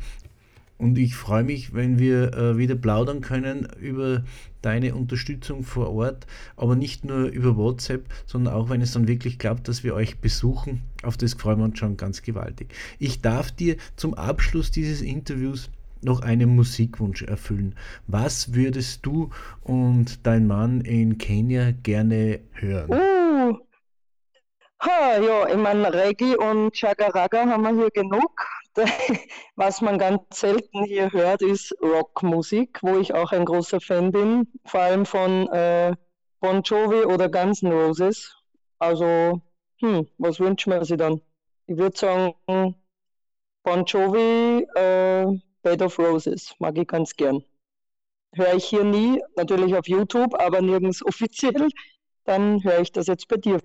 Und 0.79 0.99
ich 0.99 1.15
freue 1.15 1.45
mich, 1.45 1.73
wenn 1.73 1.99
wir 1.99 2.35
äh, 2.35 2.59
wieder 2.59 2.75
plaudern 2.75 3.23
können 3.23 3.67
über 3.81 4.25
deine 4.61 4.95
Unterstützung 4.95 5.63
vor 5.63 5.91
Ort, 5.91 6.27
aber 6.57 6.77
nicht 6.77 7.05
nur 7.05 7.29
über 7.29 7.57
WhatsApp, 7.57 8.05
sondern 8.27 8.53
auch, 8.53 8.69
wenn 8.69 8.83
es 8.83 8.93
dann 8.93 9.09
wirklich 9.09 9.39
klappt, 9.39 9.69
dass 9.69 9.85
wir 9.85 9.95
euch 9.95 10.19
besuchen. 10.19 10.83
Auf 11.03 11.17
das 11.17 11.35
freuen 11.35 11.61
wir 11.61 11.65
uns 11.65 11.79
schon 11.79 11.97
ganz 11.97 12.21
gewaltig. 12.21 12.75
Ich 12.99 13.23
darf 13.23 13.53
dir 13.53 13.77
zum 13.97 14.13
Abschluss 14.15 14.71
dieses 14.71 15.01
Interviews 15.01 15.71
noch 16.03 16.21
einen 16.21 16.55
Musikwunsch 16.55 17.23
erfüllen. 17.23 17.75
Was 18.07 18.55
würdest 18.55 19.07
du 19.07 19.31
und 19.63 20.27
dein 20.27 20.47
Mann 20.47 20.83
in 20.83 21.17
Kenia 21.17 21.71
gerne 21.71 22.41
hören? 22.53 22.91
Uh, 22.91 23.59
ha, 24.87 25.19
ja, 25.19 25.49
ich 25.49 25.57
meine, 25.57 25.93
Reggae 25.93 26.37
und 26.37 26.77
Chagaraga 26.77 27.47
haben 27.47 27.63
wir 27.63 27.75
hier 27.75 27.91
genug. 27.91 28.33
Was 29.57 29.81
man 29.81 29.99
ganz 29.99 30.21
selten 30.33 30.85
hier 30.85 31.11
hört, 31.13 31.43
ist 31.43 31.75
Rockmusik, 31.83 32.79
wo 32.83 32.99
ich 32.99 33.15
auch 33.15 33.33
ein 33.33 33.47
großer 33.47 33.81
Fan 33.81 34.13
bin, 34.13 34.53
vor 34.67 34.81
allem 34.81 35.07
von 35.07 35.49
äh, 35.49 35.95
Bon 36.41 36.63
Jovi 36.63 37.05
oder 37.05 37.29
Guns 37.31 37.63
N' 37.63 37.73
Roses. 37.73 38.35
Also, 38.79 39.41
hm, 39.81 40.07
was 40.19 40.39
wünscht 40.41 40.67
man 40.67 40.85
sich 40.85 40.99
dann? 40.99 41.23
Ich 41.67 41.77
würde 41.79 41.97
sagen, 41.97 42.35
Bon 43.65 43.85
Jovi, 43.85 44.67
äh, 44.75 45.27
Bed 45.63 45.83
of 45.83 45.99
Roses, 45.99 46.55
mag 46.59 46.77
ich 46.79 46.87
ganz 46.87 47.17
gern. 47.17 47.43
Höre 48.35 48.55
ich 48.55 48.67
hier 48.67 48.85
nie, 48.85 49.23
natürlich 49.37 49.75
auf 49.75 49.89
YouTube, 49.89 50.35
aber 50.39 50.61
nirgends 50.61 51.03
offiziell. 51.07 51.69
Dann 52.25 52.63
höre 52.63 52.81
ich 52.81 52.93
das 52.93 53.07
jetzt 53.07 53.29
bei 53.29 53.37
dir. 53.37 53.61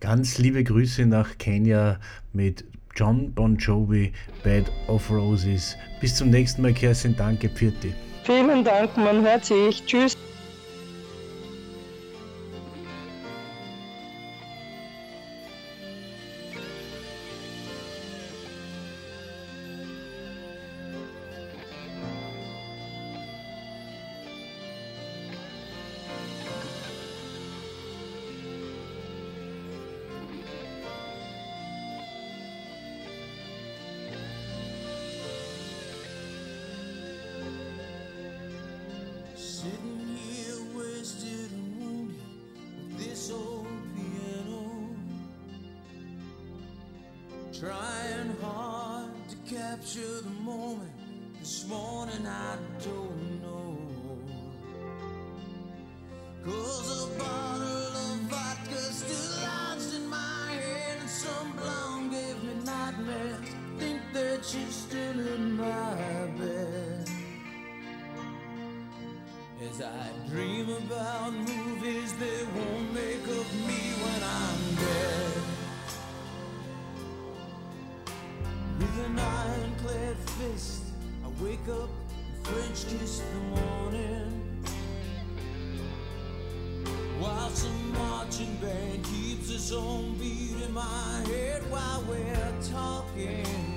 Ganz 0.00 0.38
liebe 0.38 0.62
Grüße 0.62 1.06
nach 1.06 1.38
Kenia 1.38 1.98
mit 2.32 2.64
John 2.94 3.32
Bon 3.32 3.56
Jovi, 3.56 4.12
Bed 4.44 4.70
of 4.86 5.10
Roses. 5.10 5.76
Bis 6.00 6.14
zum 6.14 6.30
nächsten 6.30 6.62
Mal, 6.62 6.72
Kerstin. 6.72 7.16
Danke, 7.16 7.48
Pirti. 7.48 7.92
Vielen 8.22 8.62
Dank, 8.62 8.96
man 8.96 9.22
hört 9.22 9.44
sich. 9.44 9.84
Tschüss. 9.86 10.16
capture 49.88 50.20
the 50.20 50.30
moment. 50.42 50.90
This 51.40 51.66
morning 51.66 52.26
I 52.26 52.56
do. 52.82 53.07
first 82.84 83.22
the 83.32 83.60
morning. 83.60 84.42
While 87.18 87.50
some 87.50 87.92
marching 87.92 88.54
band 88.56 89.04
keeps 89.04 89.50
its 89.50 89.72
own 89.72 90.14
beat 90.18 90.62
in 90.64 90.72
my 90.72 91.24
head 91.26 91.62
while 91.70 92.04
we're 92.08 92.54
talking. 92.70 93.67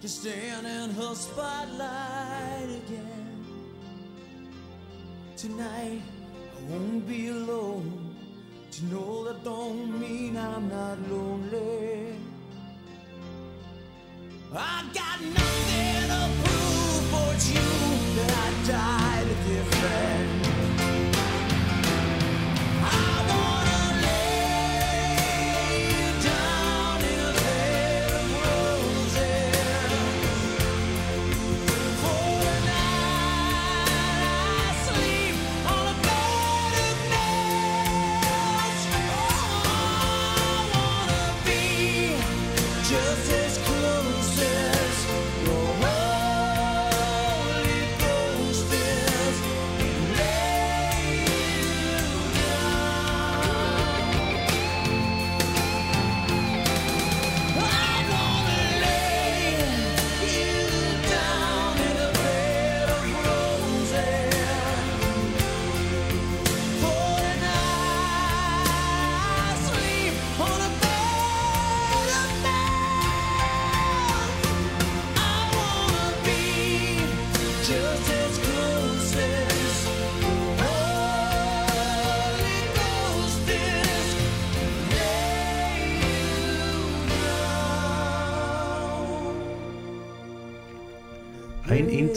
to 0.00 0.08
stand 0.08 0.64
in 0.64 0.90
her 0.90 1.14
spotlight 1.14 2.68
again. 2.86 3.44
Tonight 5.36 6.02
I 6.56 6.70
won't 6.70 7.06
be 7.08 7.28
alone. 7.28 8.14
To 8.70 8.84
know 8.84 9.24
that 9.24 9.42
don't 9.42 9.98
mean 9.98 10.36
I'm 10.36 10.68
not 10.68 10.98
lonely. 11.10 12.14
I 14.54 14.84
got 14.94 15.20
nothing 15.20 16.08
to 16.12 16.30
prove 16.44 17.04
for 17.12 17.30
you 17.50 17.68
that 18.16 18.32
I 18.32 18.66
died 18.68 19.26
a 19.26 19.48
different. 19.48 20.17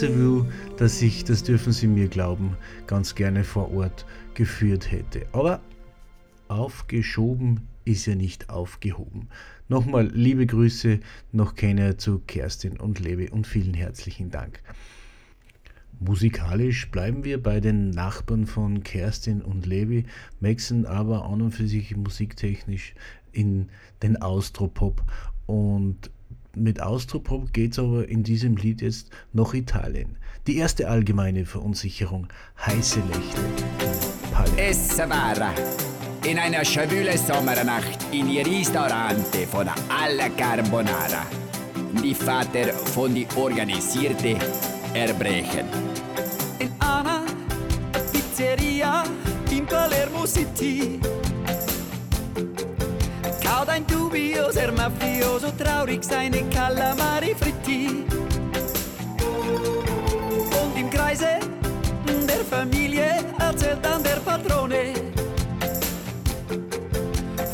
Interview, 0.02 0.46
das 0.78 1.00
ich, 1.04 1.26
das 1.26 1.44
dürfen 1.44 1.72
Sie 1.72 1.86
mir 1.86 2.08
glauben, 2.08 2.58
ganz 2.88 3.14
gerne 3.14 3.44
vor 3.44 3.72
Ort 3.72 4.08
geführt 4.34 4.92
hätte. 4.92 5.28
Aber 5.32 5.62
aufgeschoben 6.48 7.68
ist 7.86 8.08
ja 8.08 8.16
nicht 8.16 8.50
aufgehoben. 8.50 9.28
Nochmal 9.70 10.08
liebe 10.08 10.48
Grüße 10.48 11.02
noch 11.32 11.54
keiner 11.54 12.00
zu 12.00 12.18
Kerstin 12.18 12.80
und 12.80 13.00
Levi 13.00 13.30
und 13.30 13.46
vielen 13.46 13.76
herzlichen 13.76 14.32
Dank. 14.32 14.64
Musikalisch 16.00 16.90
bleiben 16.90 17.24
wir 17.24 17.42
bei 17.42 17.60
den 17.60 17.92
Nachbarn 17.92 18.48
von 18.48 18.82
Kerstin 18.82 19.44
und 19.44 19.68
Levi, 19.68 20.06
wechseln 20.40 20.88
aber 20.88 21.26
an 21.26 21.44
und 21.44 21.52
für 21.52 21.68
sich 21.68 21.96
musiktechnisch 21.96 22.96
in 23.32 23.70
den 24.02 24.20
Austropop 24.20 25.04
und 25.46 26.10
mit 26.56 26.82
Austropop 26.82 27.54
geht 27.54 27.74
es 27.74 27.80
aber 27.80 28.08
in 28.08 28.24
diesem 28.24 28.56
Lied 28.58 28.82
jetzt 28.82 29.10
nach 29.34 29.54
Italien. 29.54 30.18
Die 30.48 30.58
erste 30.58 30.90
allgemeine 30.90 31.46
Verunsicherung, 31.46 32.28
heiße 32.66 33.00
Nächte. 33.00 33.42
Palermo. 34.32 34.58
Es 34.58 34.98
war 34.98 35.54
in 36.26 36.38
einer 36.38 36.64
schwülen 36.66 37.18
Sommernacht 37.18 38.00
in 38.12 38.30
ihr 38.30 38.46
Restaurante 38.46 39.48
von 39.50 39.68
Alla 39.90 40.30
Carbonara. 40.30 41.26
Die 42.04 42.16
Vater 42.16 42.70
von 42.74 43.14
die 43.14 43.28
organisierte 43.36 44.36
Erbrechen. 44.94 45.66
in 46.60 46.72
einer 46.80 47.24
Pizzeria 48.12 49.04
in 49.50 49.66
Palermo 49.66 50.26
City. 50.26 51.00
Kaut 53.44 53.70
ein 53.70 53.86
dubioser 53.88 54.72
Mafioso, 54.72 55.52
traurig 55.58 56.04
seine 56.04 56.44
Calamari 56.50 57.36
fritti. 57.36 58.06
Und 60.62 60.80
im 60.80 60.90
Kreise 60.90 61.40
der 62.28 62.46
Familie 62.46 63.10
erzählt 63.40 63.80
dann 63.82 64.04
der 64.04 64.18
Patrone 64.18 64.94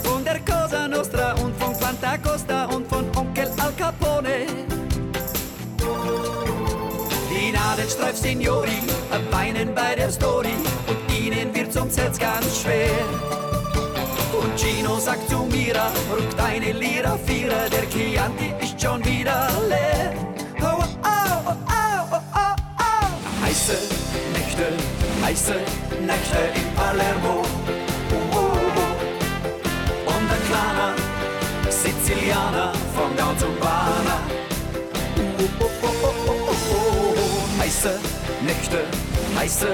von 0.03 0.23
der 0.23 0.39
Cosa 0.39 0.87
Nostra 0.87 1.33
und 1.43 1.55
von 1.61 1.75
Fanta 1.75 2.17
Costa 2.17 2.65
und 2.65 2.87
von 2.87 3.05
Onkel 3.15 3.49
Al 3.59 3.73
Capone. 3.77 4.47
Die 7.29 7.51
Nadelstreif-Signori 7.51 8.81
weinen 9.31 9.73
bei 9.73 9.95
der 9.95 10.11
Story 10.11 10.55
und 10.87 11.15
ihnen 11.15 11.53
wird 11.55 11.71
zum 11.73 11.89
Herz 11.89 12.17
ganz 12.17 12.61
schwer. 12.61 13.56
Gino 14.57 14.97
sagt 14.99 15.29
zu 15.29 15.47
Mira, 15.51 15.91
rückt 16.11 16.39
eine 16.39 16.71
Lira 16.71 17.15
Vierer, 17.25 17.69
der 17.69 17.87
Chianti 17.89 18.53
ist 18.59 18.81
schon 18.81 19.05
wieder 19.05 19.49
leer. 19.69 20.13
Oh, 20.59 20.65
oh, 20.65 20.83
oh, 21.03 21.51
oh, 21.51 21.55
oh, 21.69 22.19
oh, 22.33 22.55
oh. 22.79 23.45
Heiße 23.45 23.77
Nächte, 24.33 24.73
heiße 25.23 25.53
Nächte 26.01 26.39
in 26.55 26.75
Palermo. 26.75 27.43
Oh, 28.11 28.35
oh, 28.35 28.57
oh. 28.81 30.09
Und 30.09 30.27
ein 30.35 30.43
kleiner 30.49 30.95
Sizilianer 31.69 32.73
vom 32.95 33.15
Down 33.15 33.37
zum. 33.37 33.53
Oh, 33.61 33.67
oh, 35.19 35.59
oh, 35.59 35.69
oh, 35.81 35.97
oh, 36.01 36.13
oh, 36.27 36.45
oh. 36.73 37.61
Heiße 37.61 37.99
Nächte, 38.41 38.79
heiße 39.37 39.67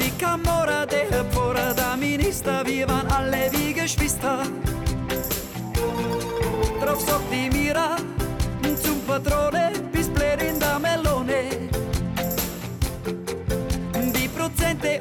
Die 0.00 0.10
Camorra, 0.18 0.86
der 0.86 1.24
Pfarrer, 1.26 1.74
der 1.74 1.96
Minister, 1.98 2.64
wir 2.64 2.88
waren 2.88 3.08
alle 3.08 3.52
wie 3.52 3.74
Geschwister. 3.74 4.38
Drauf 6.80 7.00
sagt 7.00 7.30
die 7.30 7.50
Mira 7.50 7.96
zum 8.82 9.00
Patrone, 9.06 9.73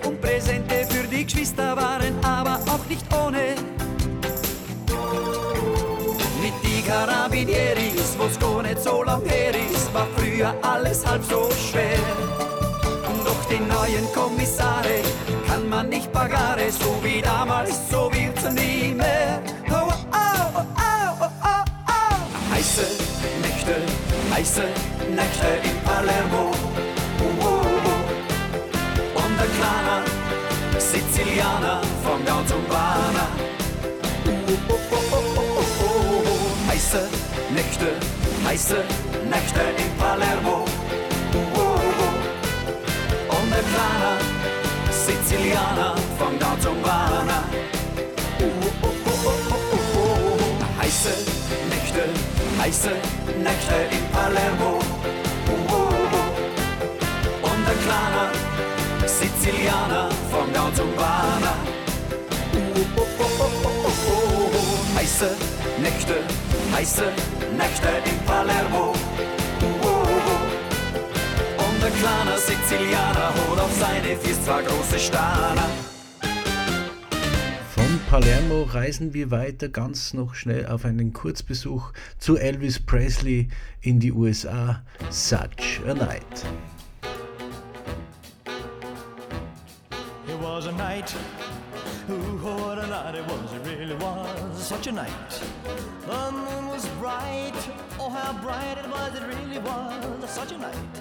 Und 0.01 0.19
Präsente 0.21 0.85
für 0.89 1.07
die 1.07 1.23
Geschwister 1.23 1.75
waren 1.75 2.15
aber 2.23 2.59
auch 2.67 2.85
nicht 2.89 3.05
ohne. 3.13 3.55
Mit 6.41 6.53
die 6.63 6.81
Carabinieris, 6.81 8.17
wo's 8.17 8.39
gar 8.39 8.63
nicht 8.63 8.81
so 8.81 9.03
lang 9.03 9.23
her 9.25 9.53
ist, 9.71 9.93
war 9.93 10.07
früher 10.15 10.53
alles 10.63 11.05
halb 11.05 11.23
so 11.23 11.47
schwer. 11.69 11.99
Doch 13.23 13.45
die 13.49 13.59
neuen 13.59 14.11
Kommissare 14.13 15.01
kann 15.47 15.69
man 15.69 15.89
nicht 15.89 16.11
pagare, 16.11 16.71
so 16.71 16.97
wie 17.03 17.21
damals, 17.21 17.89
so 17.89 18.11
wird's 18.11 18.43
nie 18.51 18.93
mehr. 18.93 19.41
Oh, 19.69 19.93
oh, 20.11 20.59
oh. 20.59 20.93
Heiße 22.53 22.85
Nächte, 23.41 23.75
heiße 24.33 24.63
Nächte 25.15 25.47
in 25.63 25.79
Palermo. 25.85 26.51
Kleiner 29.63 30.03
Sizilianer 30.77 31.81
vom 32.03 32.25
Down 32.25 32.45
zum 32.45 32.65
Bana. 32.67 33.27
Oh, 34.27 34.31
oh, 34.67 35.13
oh. 35.81 36.69
Heiße 36.69 37.07
Nächte, 37.55 37.87
heiße 38.45 38.83
Nächte 39.29 39.61
in 39.77 39.97
Palermo. 39.97 40.65
Und 43.29 43.53
ein 43.57 43.65
kleiner 43.71 44.15
Sizilianer 44.91 45.95
vom 46.17 46.37
Down 46.39 46.59
zum 46.59 46.81
Bana. 46.81 47.43
Oh. 48.41 48.63
Heiße 50.81 51.13
Nächte, 51.69 52.03
heiße 52.59 52.91
Nächte 53.41 53.75
in 53.95 54.03
Palermo. 54.11 54.92
Sizilianer 59.43 60.09
vom 60.31 60.53
Down 60.53 60.73
zum 60.73 60.95
Bana. 60.95 61.53
Oh, 62.95 63.01
oh, 63.01 63.05
oh, 63.19 63.91
oh. 64.07 64.97
Heiße 64.97 65.35
Nächte, 65.81 66.15
heiße 66.71 67.11
Nächte 67.57 67.89
in 68.09 68.25
Palermo. 68.25 68.93
Und 71.57 71.83
der 71.83 71.91
kleine 71.91 72.37
Sizilianer 72.37 73.33
holt 73.35 73.59
auf 73.59 73.73
seine 73.77 74.15
Fies 74.15 74.41
zwei 74.45 74.61
große 74.61 74.97
Steine. 74.97 75.65
Von 77.75 77.99
Palermo 78.09 78.63
reisen 78.63 79.13
wir 79.13 79.29
weiter 79.29 79.67
ganz 79.67 80.13
noch 80.13 80.35
schnell 80.35 80.67
auf 80.67 80.85
einen 80.85 81.11
Kurzbesuch 81.11 81.91
zu 82.17 82.37
Elvis 82.37 82.79
Presley 82.79 83.49
in 83.81 83.99
die 83.99 84.13
USA. 84.13 84.83
Such 85.09 85.85
a 85.85 85.93
Night. 85.93 86.45
Night. 90.93 91.15
Ooh, 92.07 92.37
what 92.45 92.77
a 92.77 92.85
night 92.85 93.15
it 93.15 93.25
was. 93.25 93.53
It 93.53 93.61
really 93.65 93.95
was 93.95 94.63
such 94.63 94.85
a 94.85 94.91
night. 94.91 95.31
The 96.05 96.31
moon 96.31 96.67
was 96.67 96.87
bright. 97.01 97.59
Oh, 97.99 98.09
how 98.09 98.33
bright 98.33 98.77
it 98.77 98.87
was. 98.95 99.11
It 99.19 99.25
really 99.33 99.57
was 99.57 100.29
such 100.29 100.51
a 100.51 100.57
night. 100.57 100.93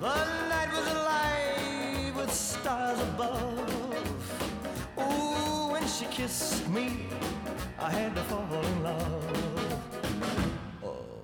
The 0.00 0.16
night 0.48 0.70
was 0.72 0.86
alive 0.96 2.16
with 2.16 2.32
stars 2.32 3.00
above. 3.00 3.68
Ooh, 4.98 5.72
when 5.72 5.86
she 5.86 6.06
kissed 6.06 6.68
me, 6.68 7.06
I 7.78 7.90
had 7.90 8.16
to 8.16 8.22
fall 8.22 8.64
in 8.64 8.82
love. 8.82 9.49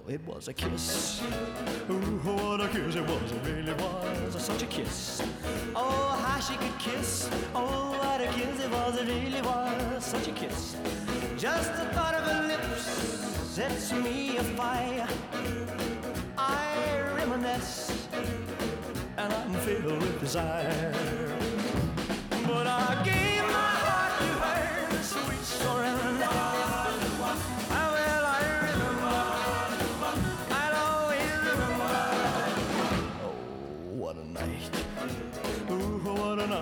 It 0.08 0.24
was 0.24 0.46
a 0.46 0.52
kiss. 0.52 1.20
Ooh, 1.90 2.20
what 2.22 2.60
a 2.60 2.68
kiss 2.68 2.94
it 2.94 3.02
was. 3.08 3.32
It 3.32 3.42
really 3.44 3.72
was 3.72 4.40
such 4.40 4.62
a 4.62 4.66
kiss. 4.66 5.20
Oh, 5.74 6.16
how 6.22 6.38
she 6.38 6.56
could 6.56 6.78
kiss. 6.78 7.28
Oh, 7.52 7.90
what 7.98 8.20
a 8.20 8.28
kiss 8.28 8.60
it 8.64 8.70
was. 8.70 8.96
It 8.98 9.08
really 9.08 9.42
was 9.42 10.04
such 10.04 10.28
a 10.28 10.32
kiss. 10.32 10.76
Just 11.36 11.72
the 11.72 11.86
thought 11.86 12.14
of 12.14 12.22
her 12.22 12.46
lips 12.46 12.82
sets 13.50 13.92
me 13.92 14.36
afire. 14.36 15.08
I 16.38 17.00
reminisce 17.16 18.06
and 19.18 19.32
I'm 19.32 19.54
filled 19.54 20.00
with 20.02 20.20
desire. 20.20 20.94
But 22.46 22.68
I 22.68 23.02
gave 23.02 23.42
my 23.42 23.72
heart 23.82 24.18
to 24.20 24.26
her, 24.46 25.02
sweet 25.02 25.42
surrender. 25.42 26.15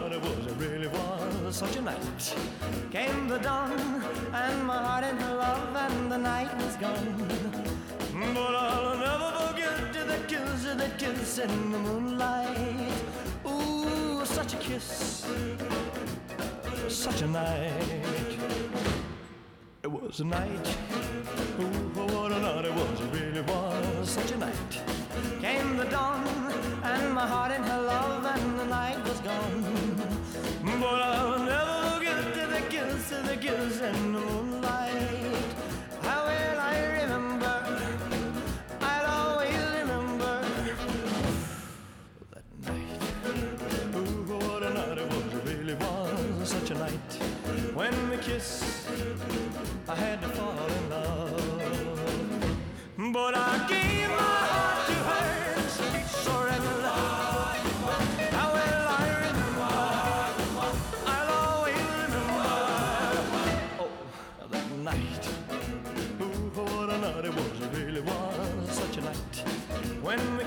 Night 0.00 0.12
it 0.12 0.20
was, 0.20 0.46
it 0.46 0.56
really 0.58 0.88
was 0.88 1.56
such 1.56 1.76
a 1.76 1.82
night. 1.82 2.34
Came 2.90 3.28
the 3.28 3.38
dawn, 3.38 4.02
and 4.32 4.66
my 4.66 4.76
heart 4.76 5.04
in 5.04 5.18
love, 5.18 5.76
and 5.76 6.10
the 6.10 6.18
night 6.18 6.54
was 6.56 6.76
gone. 6.76 7.14
But 8.34 8.54
I'll 8.54 8.96
never 8.96 9.30
forget 9.46 9.92
the 9.92 10.18
kiss, 10.26 10.64
the 10.64 10.90
kiss 10.98 11.38
in 11.38 11.72
the 11.72 11.78
moonlight. 11.78 12.92
Ooh, 13.46 14.24
such 14.24 14.54
a 14.54 14.56
kiss, 14.56 15.26
such 16.88 17.22
a 17.22 17.26
night. 17.26 18.38
It 19.82 19.90
was 19.90 20.20
a 20.20 20.24
night. 20.24 20.68
Ooh, 21.60 21.64
what 21.94 22.32
a 22.32 22.40
night 22.40 22.64
it 22.64 22.74
was. 22.74 23.00
It 23.00 23.10
really 23.12 23.42
was 23.42 24.10
such 24.10 24.30
a 24.32 24.38
night. 24.38 24.72
Came 25.40 25.76
the 25.76 25.84
dawn, 25.84 26.53
and 26.84 27.14
my 27.14 27.26
heart 27.26 27.52
in 27.52 27.62
her 27.62 27.82
love, 27.82 28.24
and 28.26 28.58
the 28.58 28.66
night 28.66 28.98
was 29.04 29.20
gone. 29.20 29.64
But 30.80 31.00
I'll 31.02 31.38
never 31.38 31.96
forget 31.96 32.18
the 32.54 32.62
kiss, 32.68 33.08
the 33.08 33.36
kiss 33.36 33.80
in 33.80 34.12
the 34.12 34.20
moonlight. 34.20 35.54
How 36.02 36.26
well 36.26 36.60
I 36.60 36.78
remember. 37.00 37.56
I'll 38.82 39.06
always 39.18 39.56
remember 39.80 40.34
that 42.32 42.46
night. 42.66 43.00
Ooh, 43.96 44.24
what 44.32 44.62
a 44.62 44.70
night 44.70 44.98
it 44.98 45.06
was. 45.08 45.24
Really 45.46 45.74
was 45.74 46.48
such 46.50 46.70
a 46.70 46.74
night. 46.74 47.10
When 47.74 47.94
we 48.10 48.16
kissed, 48.18 48.88
I 49.88 49.94
had 49.94 50.20
to 50.22 50.28
fall 50.28 50.66
in 50.78 50.90
love. 50.90 51.32
But 53.12 53.34
I 53.36 53.66
gave 53.68 54.08
my 54.10 54.33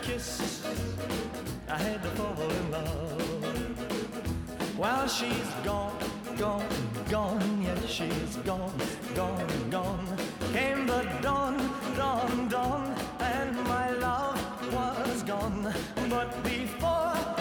Kissed, 0.07 0.65
I 1.67 1.77
had 1.77 2.01
to 2.01 2.09
fall 2.11 2.49
in 2.49 2.71
love. 2.71 3.21
While 4.77 5.05
she's 5.05 5.49
gone, 5.65 5.97
gone, 6.37 6.65
gone, 7.09 7.61
yes, 7.61 7.85
she's 7.89 8.37
gone, 8.37 8.71
gone, 9.13 9.69
gone. 9.69 10.07
Came 10.53 10.87
the 10.87 11.03
dawn, 11.21 11.57
dawn, 11.97 12.47
dawn, 12.47 12.95
and 13.19 13.53
my 13.65 13.89
love 13.89 14.73
was 14.73 15.23
gone. 15.23 15.73
But 16.09 16.41
before 16.41 17.36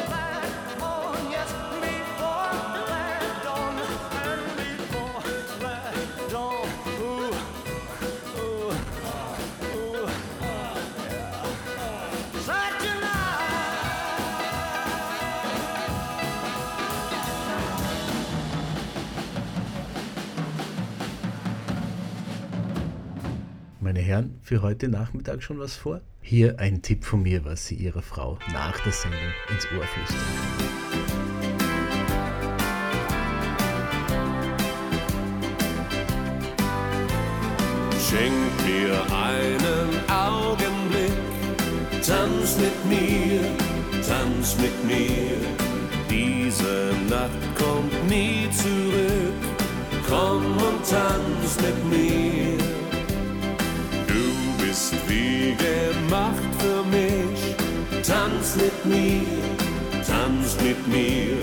Meine 23.97 24.09
Herren, 24.09 24.38
für 24.42 24.61
heute 24.61 24.88
Nachmittag 24.88 25.42
schon 25.42 25.59
was 25.59 25.74
vor? 25.74 26.03
Hier 26.20 26.61
ein 26.61 26.82
Tipp 26.82 27.03
von 27.03 27.22
mir, 27.22 27.47
was 27.47 27.66
Sie 27.66 27.76
Ihrer 27.76 28.03
Frau 28.03 28.38
nach 28.53 28.78
der 28.80 28.92
Sendung 28.92 29.18
ins 29.49 29.66
Ohr 29.72 29.86
flüstern. 29.86 30.20
Schenk 38.07 38.66
mir 38.66 39.01
einen 39.16 40.11
Augenblick, 40.11 41.12
tanz 42.07 42.59
mit 42.59 42.84
mir, 42.84 43.40
tanz 44.07 44.59
mit 44.59 44.84
mir. 44.84 45.38
Diese 46.11 46.92
Nacht 47.09 47.57
kommt 47.59 48.11
nie 48.11 48.47
zurück, 48.51 49.32
komm 50.07 50.44
und 50.44 50.84
tanz 50.86 51.57
mit 51.62 51.84
mir. 51.88 52.76
Du 54.77 54.83
bist 54.83 55.09
wie 55.09 55.57
gemacht 55.57 56.53
für 56.59 56.85
mich, 56.85 57.57
tanz 58.07 58.57
mit 58.57 58.85
mir, 58.85 59.22
tanz 60.07 60.59
mit 60.62 60.87
mir. 60.87 61.39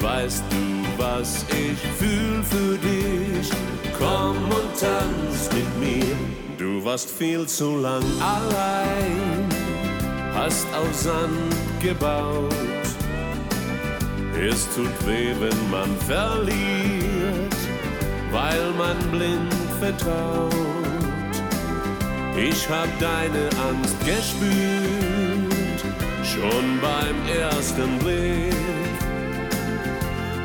Weißt 0.00 0.44
du, 0.50 1.02
was 1.02 1.46
ich 1.48 1.78
fühl 1.96 2.42
für 2.42 2.76
dich? 2.76 3.50
Komm 3.98 4.36
und 4.44 4.78
tanz 4.78 5.48
mit 5.54 5.78
mir. 5.80 6.14
Du 6.58 6.84
warst 6.84 7.08
viel 7.08 7.46
zu 7.46 7.78
lang 7.78 8.04
allein, 8.20 9.48
hast 10.34 10.66
auf 10.74 10.94
Sand 10.94 11.56
gebaut. 11.80 12.52
Es 14.38 14.68
tut 14.74 15.06
weh, 15.06 15.32
wenn 15.40 15.70
man 15.70 15.96
verliert, 16.06 17.56
weil 18.30 18.70
man 18.76 18.98
blind 19.10 19.54
vertraut. 19.80 20.67
Ich 22.40 22.68
hab 22.68 22.88
deine 23.00 23.48
Angst 23.68 23.98
gespürt, 24.06 25.82
schon 26.22 26.80
beim 26.80 27.16
ersten 27.26 27.98
Blick. 27.98 28.54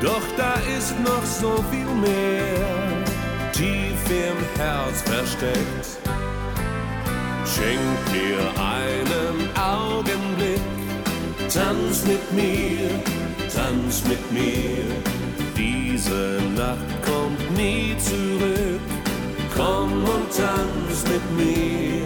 Doch 0.01 0.23
da 0.35 0.55
ist 0.77 0.99
noch 0.99 1.23
so 1.23 1.63
viel 1.69 1.93
mehr 2.01 3.03
tief 3.53 4.01
im 4.09 4.59
Herz 4.59 5.01
versteckt. 5.03 5.85
Schenk 7.45 7.97
dir 8.11 8.39
einen 8.59 9.49
Augenblick, 9.55 10.61
tanz 11.53 12.05
mit 12.05 12.33
mir, 12.33 12.89
tanz 13.53 14.03
mit 14.07 14.31
mir. 14.31 14.83
Diese 15.55 16.39
Nacht 16.55 17.03
kommt 17.05 17.55
nie 17.55 17.95
zurück, 17.99 18.81
komm 19.55 20.03
und 20.03 20.29
tanz 20.29 21.03
mit 21.11 21.25
mir. 21.37 22.03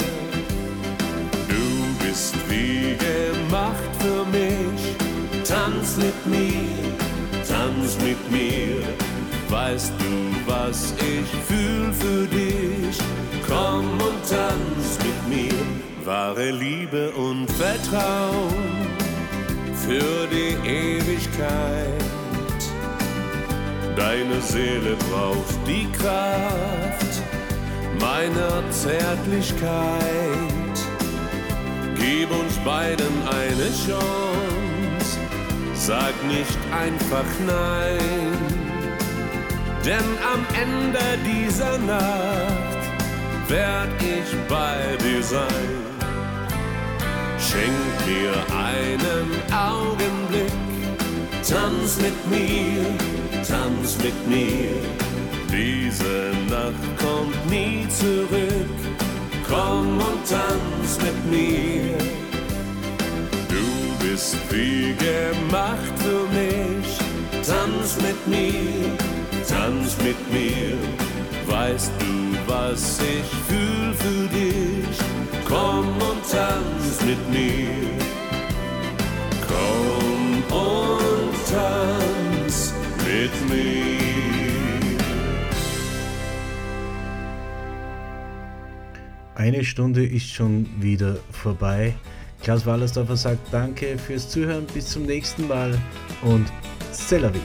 Du 1.48 2.06
bist 2.06 2.36
wie 2.50 2.96
gemacht 2.98 3.92
für 4.00 4.26
mich. 4.26 4.96
Tanz 5.48 5.98
mit 5.98 6.26
mir, 6.26 6.94
tanz 7.48 7.98
mit 8.04 8.20
mir. 8.32 8.84
Weißt 9.50 9.94
du, 9.98 10.52
was 10.52 10.94
ich 11.00 11.30
fühl 11.48 11.94
für 11.94 12.26
dich? 12.28 12.98
Komm 13.48 13.92
und 13.92 14.22
tanz 14.30 14.98
mit 15.00 15.38
mir. 15.38 15.54
Wahre 16.04 16.52
Liebe 16.52 17.12
und 17.12 17.50
Vertrauen 17.52 18.88
für 19.86 20.28
die 20.28 20.56
Ewigkeit. 20.68 22.04
Deine 23.96 24.42
Seele 24.42 24.96
braucht 25.10 25.56
die 25.66 25.90
Kraft 25.92 27.07
meiner 28.00 28.64
Zärtlichkeit. 28.72 30.78
Gib 31.96 32.32
uns 32.32 32.58
beiden 32.64 33.28
eine 33.28 33.70
Chance, 33.86 35.20
sag 35.74 36.14
nicht 36.28 36.58
einfach 36.72 37.26
nein. 37.46 38.38
Denn 39.86 40.18
am 40.34 40.46
Ende 40.62 41.00
dieser 41.26 41.78
Nacht 41.80 42.84
werd 43.48 43.90
ich 44.02 44.36
bei 44.50 44.98
dir 45.04 45.24
sein. 45.24 45.86
Schenk 47.40 48.06
mir 48.06 48.34
einen 48.54 49.30
Augenblick, 49.54 50.52
tanz 51.48 51.98
mit 52.02 52.18
mir, 52.30 52.86
tanz 53.48 53.98
mit 54.04 54.28
mir 54.28 55.07
diese 55.52 56.34
Nacht 56.50 56.98
kommt 57.00 57.50
nie 57.50 57.88
zurück, 57.90 58.78
komm 59.48 59.98
und 59.98 60.22
tanz 60.28 60.98
mit 61.02 61.32
mir. 61.32 61.98
Du 63.48 64.06
bist 64.06 64.36
wie 64.52 64.94
gemacht 64.94 65.94
für 65.98 66.28
mich, 66.36 66.98
tanz 67.46 67.98
mit 68.02 68.28
mir, 68.28 68.98
tanz 69.48 69.98
mit 70.04 70.20
mir. 70.32 70.78
Weißt 71.48 71.92
du, 72.00 72.52
was 72.52 73.00
ich 73.00 73.30
fühl 73.48 73.94
für 73.94 74.28
dich? 74.28 74.98
Komm 75.48 75.88
und 75.88 76.24
tanz 76.30 77.02
mit 77.06 77.30
mir. 77.30 77.70
Komm 79.48 80.44
und 80.52 81.34
tanz 81.50 82.74
mit 83.06 83.50
mir. 83.50 84.07
Eine 89.38 89.64
Stunde 89.64 90.04
ist 90.04 90.34
schon 90.34 90.66
wieder 90.82 91.18
vorbei. 91.30 91.94
Klaus 92.42 92.66
Wallersdorfer 92.66 93.16
sagt 93.16 93.54
Danke 93.54 93.96
fürs 94.00 94.28
Zuhören, 94.28 94.66
bis 94.74 94.90
zum 94.90 95.04
nächsten 95.04 95.48
Mal 95.48 95.80
und 96.24 96.52
Selavi. 96.92 97.42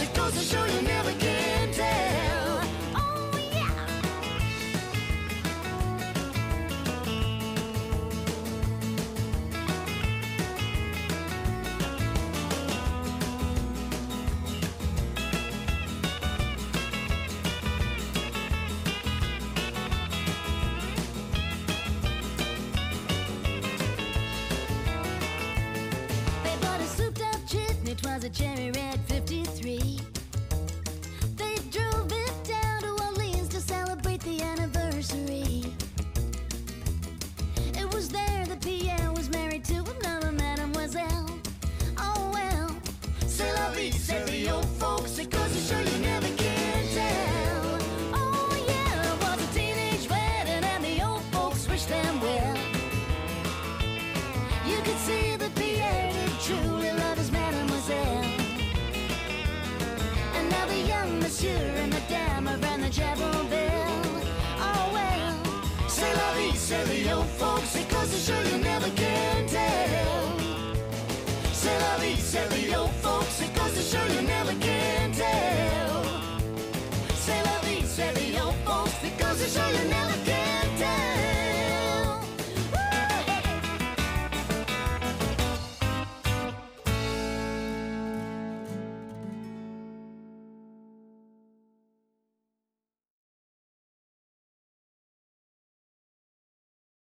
It 0.00 0.14
goes 0.14 0.32
to 0.32 0.40
show 0.40 0.64
you 0.64 0.80
never 0.80 1.19